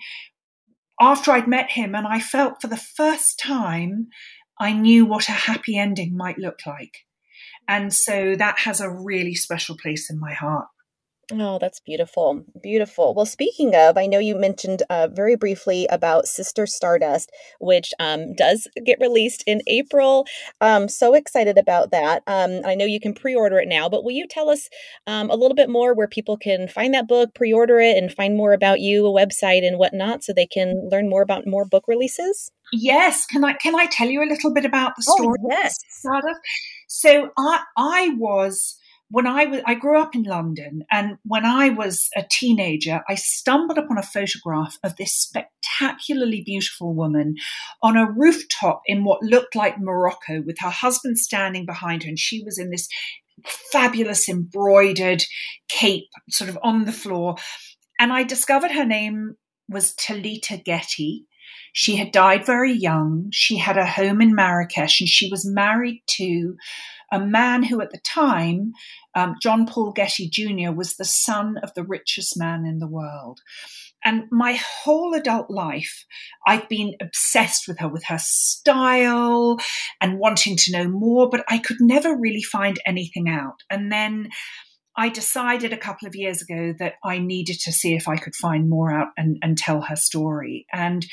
after 0.99 1.31
I'd 1.31 1.47
met 1.47 1.69
him, 1.69 1.93
and 1.93 2.07
I 2.07 2.19
felt 2.19 2.59
for 2.59 2.67
the 2.67 2.75
first 2.75 3.39
time 3.39 4.07
I 4.59 4.73
knew 4.73 5.05
what 5.05 5.29
a 5.29 5.33
happy 5.33 5.77
ending 5.77 6.17
might 6.17 6.39
look 6.39 6.65
like. 6.65 7.05
And 7.69 7.93
so 7.93 8.35
that 8.35 8.57
has 8.59 8.81
a 8.81 8.89
really 8.89 9.35
special 9.35 9.77
place 9.77 10.09
in 10.09 10.19
my 10.19 10.33
heart. 10.33 10.65
Oh, 11.31 11.59
that's 11.59 11.79
beautiful. 11.79 12.43
Beautiful. 12.63 13.13
Well, 13.13 13.27
speaking 13.27 13.75
of, 13.75 13.95
I 13.95 14.07
know 14.07 14.17
you 14.17 14.35
mentioned 14.35 14.81
uh, 14.89 15.09
very 15.11 15.35
briefly 15.35 15.85
about 15.91 16.25
Sister 16.25 16.65
Stardust, 16.65 17.31
which 17.59 17.93
um, 17.99 18.33
does 18.33 18.67
get 18.83 18.99
released 18.99 19.43
in 19.45 19.61
April. 19.67 20.25
Um, 20.61 20.89
so 20.89 21.13
excited 21.13 21.59
about 21.59 21.91
that. 21.91 22.23
Um, 22.25 22.61
I 22.65 22.73
know 22.73 22.85
you 22.85 22.99
can 22.99 23.13
pre 23.13 23.35
order 23.35 23.59
it 23.59 23.67
now, 23.67 23.87
but 23.87 24.03
will 24.03 24.13
you 24.13 24.27
tell 24.27 24.49
us 24.49 24.67
um, 25.05 25.29
a 25.29 25.35
little 25.35 25.55
bit 25.55 25.69
more 25.69 25.93
where 25.93 26.07
people 26.07 26.37
can 26.37 26.67
find 26.67 26.95
that 26.95 27.07
book, 27.07 27.35
pre 27.35 27.53
order 27.53 27.79
it, 27.79 27.95
and 27.95 28.11
find 28.11 28.35
more 28.35 28.53
about 28.53 28.79
you, 28.79 29.05
a 29.05 29.11
website, 29.11 29.63
and 29.63 29.77
whatnot 29.77 30.23
so 30.23 30.33
they 30.33 30.47
can 30.47 30.89
learn 30.91 31.07
more 31.07 31.21
about 31.21 31.45
more 31.45 31.65
book 31.65 31.83
releases? 31.87 32.49
Yes. 32.71 33.25
Can 33.25 33.43
I, 33.43 33.53
can 33.53 33.75
I 33.75 33.87
tell 33.87 34.07
you 34.07 34.23
a 34.23 34.29
little 34.29 34.53
bit 34.53 34.65
about 34.65 34.95
the 34.95 35.05
oh, 35.09 35.15
story? 35.15 35.37
Oh, 35.43 35.47
yes. 35.49 35.77
So 36.87 37.29
I 37.37 37.63
I 37.77 38.09
was 38.17 38.75
when 39.09 39.27
I 39.27 39.45
was 39.45 39.61
I 39.65 39.75
grew 39.75 39.99
up 39.99 40.15
in 40.15 40.23
London 40.23 40.83
and 40.91 41.17
when 41.23 41.45
I 41.45 41.69
was 41.69 42.09
a 42.15 42.23
teenager 42.29 43.01
I 43.07 43.15
stumbled 43.15 43.77
upon 43.77 43.97
a 43.97 44.03
photograph 44.03 44.77
of 44.83 44.95
this 44.95 45.13
spectacularly 45.13 46.43
beautiful 46.45 46.93
woman 46.93 47.35
on 47.81 47.97
a 47.97 48.09
rooftop 48.09 48.81
in 48.85 49.03
what 49.03 49.23
looked 49.23 49.55
like 49.55 49.79
Morocco 49.79 50.41
with 50.41 50.57
her 50.59 50.69
husband 50.69 51.17
standing 51.17 51.65
behind 51.65 52.03
her 52.03 52.09
and 52.09 52.19
she 52.19 52.43
was 52.43 52.57
in 52.57 52.71
this 52.71 52.87
fabulous 53.71 54.27
embroidered 54.27 55.23
cape 55.69 56.09
sort 56.29 56.49
of 56.49 56.57
on 56.61 56.85
the 56.85 56.91
floor 56.91 57.35
and 57.99 58.11
I 58.11 58.23
discovered 58.23 58.71
her 58.71 58.85
name 58.85 59.35
was 59.69 59.93
Talitha 59.93 60.57
Getty 60.57 61.25
she 61.73 61.95
had 61.95 62.11
died 62.11 62.45
very 62.45 62.73
young. 62.73 63.29
She 63.31 63.57
had 63.57 63.77
a 63.77 63.85
home 63.85 64.21
in 64.21 64.35
Marrakesh 64.35 65.01
and 65.01 65.09
she 65.09 65.29
was 65.29 65.45
married 65.45 66.01
to 66.17 66.55
a 67.11 67.19
man 67.19 67.63
who, 67.63 67.81
at 67.81 67.91
the 67.91 67.99
time, 67.99 68.73
um, 69.15 69.35
John 69.41 69.65
Paul 69.65 69.91
Getty 69.91 70.29
Jr., 70.29 70.71
was 70.71 70.95
the 70.95 71.05
son 71.05 71.57
of 71.63 71.73
the 71.73 71.83
richest 71.83 72.37
man 72.37 72.65
in 72.65 72.79
the 72.79 72.87
world. 72.87 73.39
And 74.03 74.25
my 74.31 74.53
whole 74.83 75.13
adult 75.13 75.49
life, 75.49 76.05
I've 76.47 76.69
been 76.69 76.95
obsessed 77.01 77.67
with 77.67 77.79
her, 77.79 77.89
with 77.89 78.05
her 78.05 78.19
style 78.19 79.57
and 79.99 80.19
wanting 80.19 80.55
to 80.57 80.71
know 80.71 80.87
more, 80.87 81.29
but 81.29 81.43
I 81.49 81.57
could 81.57 81.77
never 81.81 82.15
really 82.15 82.43
find 82.43 82.79
anything 82.85 83.27
out. 83.27 83.63
And 83.69 83.91
then 83.91 84.29
I 84.99 85.07
decided 85.07 85.71
a 85.71 85.77
couple 85.77 86.09
of 86.09 86.15
years 86.15 86.41
ago 86.41 86.73
that 86.77 86.95
I 87.05 87.19
needed 87.19 87.61
to 87.61 87.71
see 87.71 87.95
if 87.95 88.09
I 88.09 88.17
could 88.17 88.35
find 88.35 88.69
more 88.69 88.91
out 88.91 89.07
and, 89.15 89.37
and 89.41 89.57
tell 89.57 89.79
her 89.79 89.95
story. 89.95 90.65
And 90.73 91.05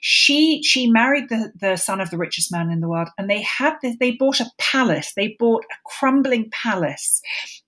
she 0.00 0.62
she 0.62 0.88
married 0.88 1.28
the, 1.28 1.52
the 1.60 1.76
son 1.76 2.00
of 2.00 2.10
the 2.10 2.18
richest 2.18 2.52
man 2.52 2.70
in 2.70 2.80
the 2.80 2.88
world, 2.88 3.08
and 3.18 3.28
they 3.28 3.42
had 3.42 3.74
this, 3.82 3.96
they 3.98 4.12
bought 4.12 4.38
a 4.38 4.50
palace. 4.58 5.12
They 5.16 5.34
bought 5.40 5.64
a 5.64 5.74
crumbling 5.84 6.50
palace 6.52 7.20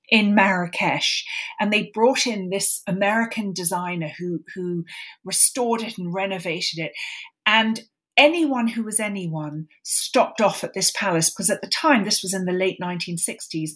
in 0.09 0.37
Marrakesh, 0.37 1.25
and 1.59 1.73
they 1.73 1.91
brought 1.93 2.25
in 2.25 2.51
this 2.51 2.81
American 2.87 3.53
designer 3.53 4.13
who 4.17 4.45
who 4.55 4.85
restored 5.25 5.83
it 5.83 5.99
and 5.99 6.15
renovated 6.15 6.79
it. 6.79 6.93
And 7.47 7.81
anyone 8.17 8.69
who 8.69 8.85
was 8.85 9.01
anyone 9.01 9.67
stopped 9.83 10.41
off 10.41 10.63
at 10.63 10.75
this 10.75 10.91
palace 10.93 11.31
because 11.31 11.51
at 11.51 11.61
the 11.61 11.69
time, 11.69 12.05
this 12.05 12.23
was 12.23 12.35
in 12.35 12.45
the 12.45 12.53
late 12.53 12.79
1960s, 12.81 13.71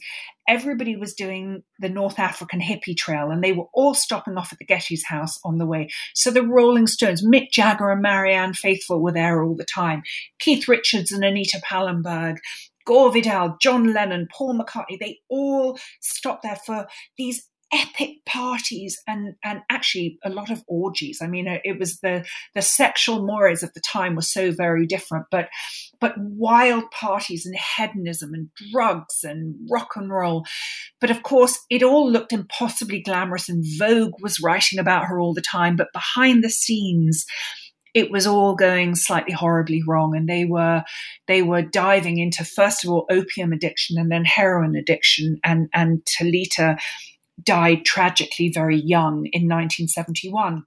everybody 0.49 0.97
was 0.97 1.15
doing 1.15 1.63
the 1.79 1.89
North 1.89 2.19
African 2.19 2.61
hippie 2.61 2.97
trail 2.97 3.31
and 3.31 3.43
they 3.43 3.53
were 3.53 3.67
all 3.75 3.95
stopping 3.95 4.37
off 4.37 4.53
at 4.53 4.59
the 4.59 4.67
Getty's 4.67 5.05
house 5.05 5.39
on 5.45 5.59
the 5.59 5.67
way. 5.67 5.89
So 6.15 6.31
the 6.31 6.47
Rolling 6.47 6.87
Stones, 6.87 7.25
Mick 7.25 7.51
Jagger 7.51 7.91
and 7.91 8.03
Marianne 8.03 8.55
Faithfull 8.55 9.03
were 9.03 9.13
there 9.13 9.43
all 9.43 9.57
the 9.57 9.65
time, 9.65 10.03
Keith 10.39 10.69
Richards 10.69 11.13
and 11.13 11.25
Anita 11.25 11.61
Pallenberg. 11.65 12.39
Gore 12.87 13.13
Vidal, 13.13 13.59
John 13.61 13.93
Lennon, 13.93 14.29
Paul 14.33 14.59
McCartney, 14.59 14.99
they 14.99 15.19
all 15.29 15.79
stopped 16.01 16.43
there 16.43 16.57
for 16.57 16.87
these 17.19 17.47
epic 17.73 18.25
parties 18.25 18.99
and 19.07 19.35
and 19.45 19.61
actually 19.71 20.19
a 20.25 20.31
lot 20.31 20.51
of 20.51 20.63
orgies. 20.67 21.21
I 21.23 21.27
mean, 21.27 21.49
uh, 21.49 21.59
it 21.65 21.79
was 21.79 22.01
the 22.01 22.25
the 22.55 22.63
sexual 22.63 23.25
mores 23.25 23.63
of 23.63 23.73
the 23.75 23.81
time 23.81 24.15
were 24.15 24.23
so 24.23 24.51
very 24.51 24.87
different, 24.87 25.27
but 25.31 25.49
but 26.01 26.15
wild 26.19 26.91
parties 26.91 27.45
and 27.45 27.57
hedonism 27.77 28.33
and 28.35 28.49
drugs 28.73 29.25
and 29.25 29.55
rock 29.71 29.97
and 29.97 30.11
roll. 30.11 30.45
But 31.01 31.11
of 31.11 31.23
course, 31.23 31.59
it 31.71 31.83
all 31.83 32.11
looked 32.11 32.33
impossibly 32.33 33.03
glamorous, 33.03 33.49
and 33.49 33.65
Vogue 33.79 34.15
was 34.21 34.41
writing 34.41 34.79
about 34.79 35.07
her 35.07 35.19
all 35.21 35.35
the 35.35 35.43
time. 35.43 35.77
But 35.77 35.93
behind 35.93 36.43
the 36.43 36.51
scenes, 36.51 37.27
it 37.95 38.11
was 38.11 38.27
all 38.27 38.55
going 38.55 38.95
slightly 38.95 39.33
horribly 39.33 39.83
wrong 39.87 40.15
and 40.15 40.29
they 40.29 40.45
were 40.45 40.85
they 41.27 41.43
were 41.43 41.63
diving 41.63 42.19
into 42.19 42.45
first 42.45 42.85
of 42.85 42.91
all 42.91 43.07
opium 43.11 43.53
addiction 43.53 43.99
and 43.99 44.11
then 44.11 44.25
heroin 44.25 44.77
addiction 44.77 45.41
and 45.43 45.69
and 45.75 46.05
Talitha 46.07 46.77
died 47.43 47.85
tragically 47.85 48.51
very 48.53 48.77
young 48.77 49.27
in 49.33 49.49
1971. 49.49 50.65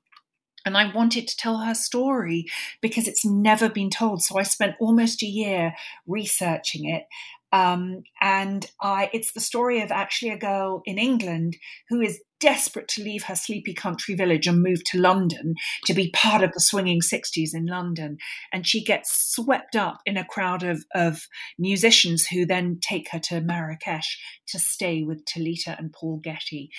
And 0.65 0.77
I 0.77 0.93
wanted 0.93 1.27
to 1.27 1.37
tell 1.37 1.57
her 1.57 1.73
story 1.73 2.45
because 2.81 3.07
it's 3.07 3.25
never 3.25 3.69
been 3.69 3.89
told. 3.89 4.23
So 4.23 4.37
I 4.37 4.43
spent 4.43 4.75
almost 4.79 5.23
a 5.23 5.27
year 5.27 5.73
researching 6.05 6.87
it. 6.87 7.05
Um, 7.51 8.03
and 8.21 8.65
I, 8.79 9.09
it's 9.11 9.33
the 9.33 9.39
story 9.39 9.81
of 9.81 9.91
actually 9.91 10.31
a 10.31 10.37
girl 10.37 10.83
in 10.85 10.97
England 10.97 11.57
who 11.89 11.99
is 11.99 12.21
desperate 12.41 12.87
to 12.89 13.03
leave 13.03 13.23
her 13.23 13.35
sleepy 13.35 13.73
country 13.73 14.15
village 14.15 14.47
and 14.47 14.61
move 14.61 14.83
to 14.85 14.99
London 14.99 15.53
to 15.85 15.93
be 15.93 16.11
part 16.11 16.43
of 16.43 16.51
the 16.51 16.59
swinging 16.59 16.99
60s 16.99 17.53
in 17.53 17.67
London. 17.67 18.17
And 18.51 18.67
she 18.67 18.83
gets 18.83 19.33
swept 19.33 19.75
up 19.75 19.99
in 20.05 20.17
a 20.17 20.25
crowd 20.25 20.63
of, 20.63 20.83
of 20.93 21.21
musicians 21.57 22.27
who 22.27 22.45
then 22.45 22.79
take 22.81 23.09
her 23.11 23.19
to 23.19 23.39
Marrakesh 23.39 24.17
to 24.47 24.59
stay 24.59 25.03
with 25.03 25.23
Talitha 25.25 25.75
and 25.77 25.93
Paul 25.93 26.19
Getty. 26.21 26.71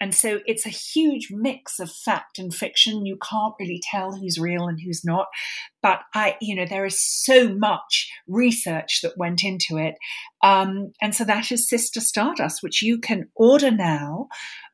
And 0.00 0.14
so 0.14 0.40
it's 0.46 0.64
a 0.64 0.70
huge 0.70 1.28
mix 1.30 1.80
of 1.80 1.90
fact 1.90 2.38
and 2.38 2.54
fiction. 2.54 3.04
You 3.04 3.18
can't 3.28 3.54
really 3.58 3.82
tell 3.90 4.14
who's 4.14 4.38
real 4.38 4.68
and 4.68 4.78
who's 4.80 5.04
not. 5.04 5.26
But 5.82 6.00
I, 6.14 6.36
you 6.40 6.54
know, 6.54 6.66
there 6.66 6.86
is 6.86 7.02
so 7.02 7.52
much 7.52 8.08
research 8.28 9.00
that 9.02 9.18
went 9.18 9.42
into 9.42 9.76
it. 9.76 9.96
Um, 10.42 10.92
and 11.02 11.14
so 11.14 11.24
that 11.24 11.50
is 11.50 11.68
Sister 11.68 12.00
Stardust, 12.00 12.62
which 12.62 12.80
you 12.80 12.98
can 12.98 13.28
order 13.34 13.72
now 13.72 14.28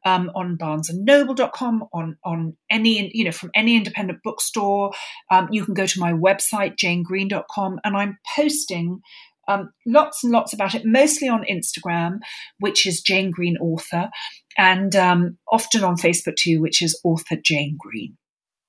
um, 0.05 0.31
on 0.35 0.57
barnesandnoble.com, 0.57 1.85
on, 1.93 2.17
on 2.25 2.57
any, 2.71 3.11
you 3.15 3.25
know, 3.25 3.33
from 3.33 3.51
any 3.55 3.77
independent 3.77 4.21
bookstore. 4.23 4.93
Um, 5.31 5.49
you 5.51 5.65
can 5.65 5.75
go 5.75 5.87
to 5.87 6.01
my 6.01 6.13
website, 6.13 6.77
janegreen.com, 6.77 7.81
and 7.85 7.97
I'm 7.97 8.19
posting 8.37 9.01
um, 9.49 9.71
lots 9.87 10.25
and 10.25 10.33
lots 10.33 10.53
about 10.53 10.75
it, 10.75 10.83
mostly 10.85 11.29
on 11.29 11.45
Instagram, 11.45 12.19
which 12.59 12.87
is 12.87 13.03
Jane 13.03 13.31
Green 13.31 13.57
Author, 13.59 14.11
and 14.57 14.95
um, 14.97 15.39
often 15.51 15.85
on 15.85 15.97
Facebook 15.97 16.37
too, 16.37 16.61
which 16.61 16.83
is 16.83 16.99
Author 17.05 17.37
Jane 17.43 17.77
Green. 17.79 18.17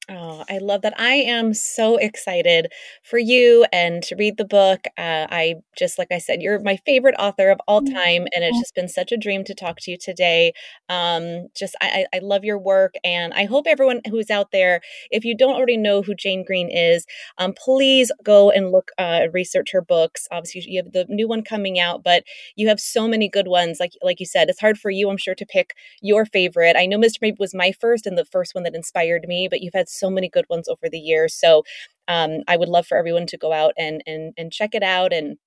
Oh, 0.07 0.43
I 0.47 0.59
love 0.59 0.83
that. 0.83 0.93
I 0.99 1.13
am 1.15 1.55
so 1.55 1.97
excited 1.97 2.71
for 3.03 3.17
you 3.17 3.65
and 3.73 4.03
to 4.03 4.15
read 4.15 4.37
the 4.37 4.45
book. 4.45 4.81
Uh, 4.99 5.25
I 5.31 5.55
just, 5.75 5.97
like 5.97 6.09
I 6.11 6.19
said, 6.19 6.43
you're 6.43 6.59
my 6.59 6.77
favorite 6.85 7.15
author 7.17 7.49
of 7.49 7.59
all 7.67 7.81
time, 7.81 8.27
and 8.35 8.43
it's 8.43 8.59
just 8.59 8.75
been 8.75 8.87
such 8.87 9.11
a 9.11 9.17
dream 9.17 9.43
to 9.45 9.55
talk 9.55 9.79
to 9.81 9.89
you 9.91 9.97
today. 9.97 10.53
Um, 10.89 11.47
just, 11.55 11.75
I, 11.81 12.05
I 12.13 12.19
love 12.19 12.43
your 12.43 12.59
work, 12.59 12.93
and 13.03 13.33
I 13.33 13.45
hope 13.45 13.65
everyone 13.67 14.01
who's 14.07 14.29
out 14.29 14.51
there, 14.51 14.81
if 15.09 15.25
you 15.25 15.35
don't 15.35 15.55
already 15.55 15.77
know 15.77 16.03
who 16.03 16.13
Jane 16.13 16.45
Green 16.45 16.69
is, 16.69 17.07
um, 17.39 17.53
please 17.57 18.11
go 18.23 18.51
and 18.51 18.71
look, 18.71 18.91
uh, 18.99 19.21
research 19.33 19.71
her 19.71 19.81
books. 19.81 20.27
Obviously, 20.29 20.65
you 20.71 20.83
have 20.83 20.91
the 20.93 21.05
new 21.09 21.27
one 21.27 21.41
coming 21.41 21.79
out, 21.79 22.03
but 22.03 22.23
you 22.55 22.67
have 22.67 22.79
so 22.79 23.07
many 23.07 23.27
good 23.27 23.47
ones. 23.47 23.79
Like, 23.79 23.93
like 24.03 24.19
you 24.19 24.27
said, 24.27 24.49
it's 24.51 24.59
hard 24.59 24.77
for 24.77 24.91
you, 24.91 25.09
I'm 25.09 25.17
sure, 25.17 25.33
to 25.33 25.45
pick 25.47 25.73
your 25.99 26.27
favorite. 26.27 26.75
I 26.77 26.85
know 26.85 26.99
Mr. 26.99 27.17
Maybe 27.23 27.37
was 27.39 27.55
my 27.55 27.71
first 27.71 28.05
and 28.05 28.15
the 28.19 28.25
first 28.25 28.53
one 28.53 28.63
that 28.65 28.75
inspired 28.75 29.25
me, 29.27 29.47
but 29.49 29.61
you've 29.61 29.73
had 29.73 29.89
so 29.95 30.09
many 30.09 30.29
good 30.29 30.45
ones 30.49 30.67
over 30.67 30.89
the 30.89 30.99
years. 30.99 31.33
So 31.33 31.63
um, 32.07 32.43
I 32.47 32.57
would 32.57 32.69
love 32.69 32.87
for 32.87 32.97
everyone 32.97 33.25
to 33.27 33.37
go 33.37 33.51
out 33.51 33.73
and 33.77 34.03
and 34.05 34.33
and 34.37 34.51
check 34.51 34.75
it 34.75 34.83
out 34.83 35.13
and 35.13 35.37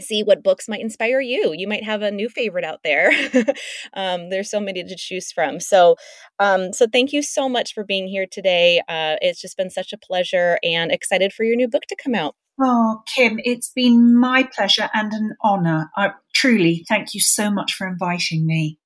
see 0.00 0.22
what 0.22 0.42
books 0.42 0.68
might 0.68 0.80
inspire 0.80 1.20
you. 1.20 1.52
You 1.56 1.66
might 1.66 1.84
have 1.84 2.02
a 2.02 2.10
new 2.10 2.28
favorite 2.28 2.64
out 2.64 2.80
there. 2.84 3.10
um, 3.94 4.30
there's 4.30 4.50
so 4.50 4.60
many 4.60 4.84
to 4.84 4.96
choose 4.96 5.32
from. 5.32 5.60
So, 5.60 5.96
um, 6.38 6.72
so 6.72 6.86
thank 6.90 7.12
you 7.12 7.22
so 7.22 7.48
much 7.48 7.74
for 7.74 7.84
being 7.84 8.06
here 8.06 8.26
today. 8.30 8.80
Uh, 8.88 9.16
it's 9.20 9.40
just 9.40 9.56
been 9.56 9.70
such 9.70 9.92
a 9.92 9.98
pleasure, 9.98 10.58
and 10.62 10.92
excited 10.92 11.32
for 11.32 11.44
your 11.44 11.56
new 11.56 11.68
book 11.68 11.84
to 11.88 11.96
come 11.96 12.14
out. 12.14 12.34
Oh, 12.60 13.02
Kim, 13.14 13.38
it's 13.44 13.70
been 13.70 14.18
my 14.18 14.48
pleasure 14.54 14.90
and 14.92 15.12
an 15.12 15.36
honor. 15.42 15.90
I, 15.96 16.10
truly, 16.34 16.84
thank 16.88 17.14
you 17.14 17.20
so 17.20 17.50
much 17.50 17.72
for 17.72 17.86
inviting 17.86 18.46
me. 18.46 18.78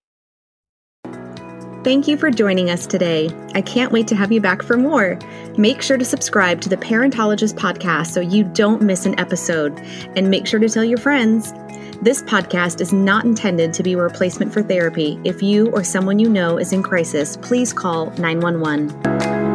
Thank 1.84 2.06
you 2.06 2.16
for 2.16 2.30
joining 2.30 2.70
us 2.70 2.86
today. 2.86 3.28
I 3.56 3.60
can't 3.60 3.90
wait 3.90 4.06
to 4.06 4.14
have 4.14 4.30
you 4.30 4.40
back 4.40 4.62
for 4.62 4.76
more. 4.76 5.18
Make 5.58 5.82
sure 5.82 5.98
to 5.98 6.04
subscribe 6.04 6.60
to 6.60 6.68
the 6.68 6.76
Parentologist 6.76 7.54
podcast 7.54 8.12
so 8.12 8.20
you 8.20 8.44
don't 8.44 8.82
miss 8.82 9.04
an 9.04 9.18
episode, 9.18 9.76
and 10.14 10.30
make 10.30 10.46
sure 10.46 10.60
to 10.60 10.68
tell 10.68 10.84
your 10.84 10.98
friends. 10.98 11.52
This 12.00 12.22
podcast 12.22 12.80
is 12.80 12.92
not 12.92 13.24
intended 13.24 13.72
to 13.74 13.82
be 13.82 13.94
a 13.94 13.96
replacement 13.96 14.52
for 14.52 14.62
therapy. 14.62 15.20
If 15.24 15.42
you 15.42 15.72
or 15.72 15.82
someone 15.82 16.20
you 16.20 16.28
know 16.28 16.56
is 16.56 16.72
in 16.72 16.84
crisis, 16.84 17.36
please 17.36 17.72
call 17.72 18.10
911. 18.12 19.51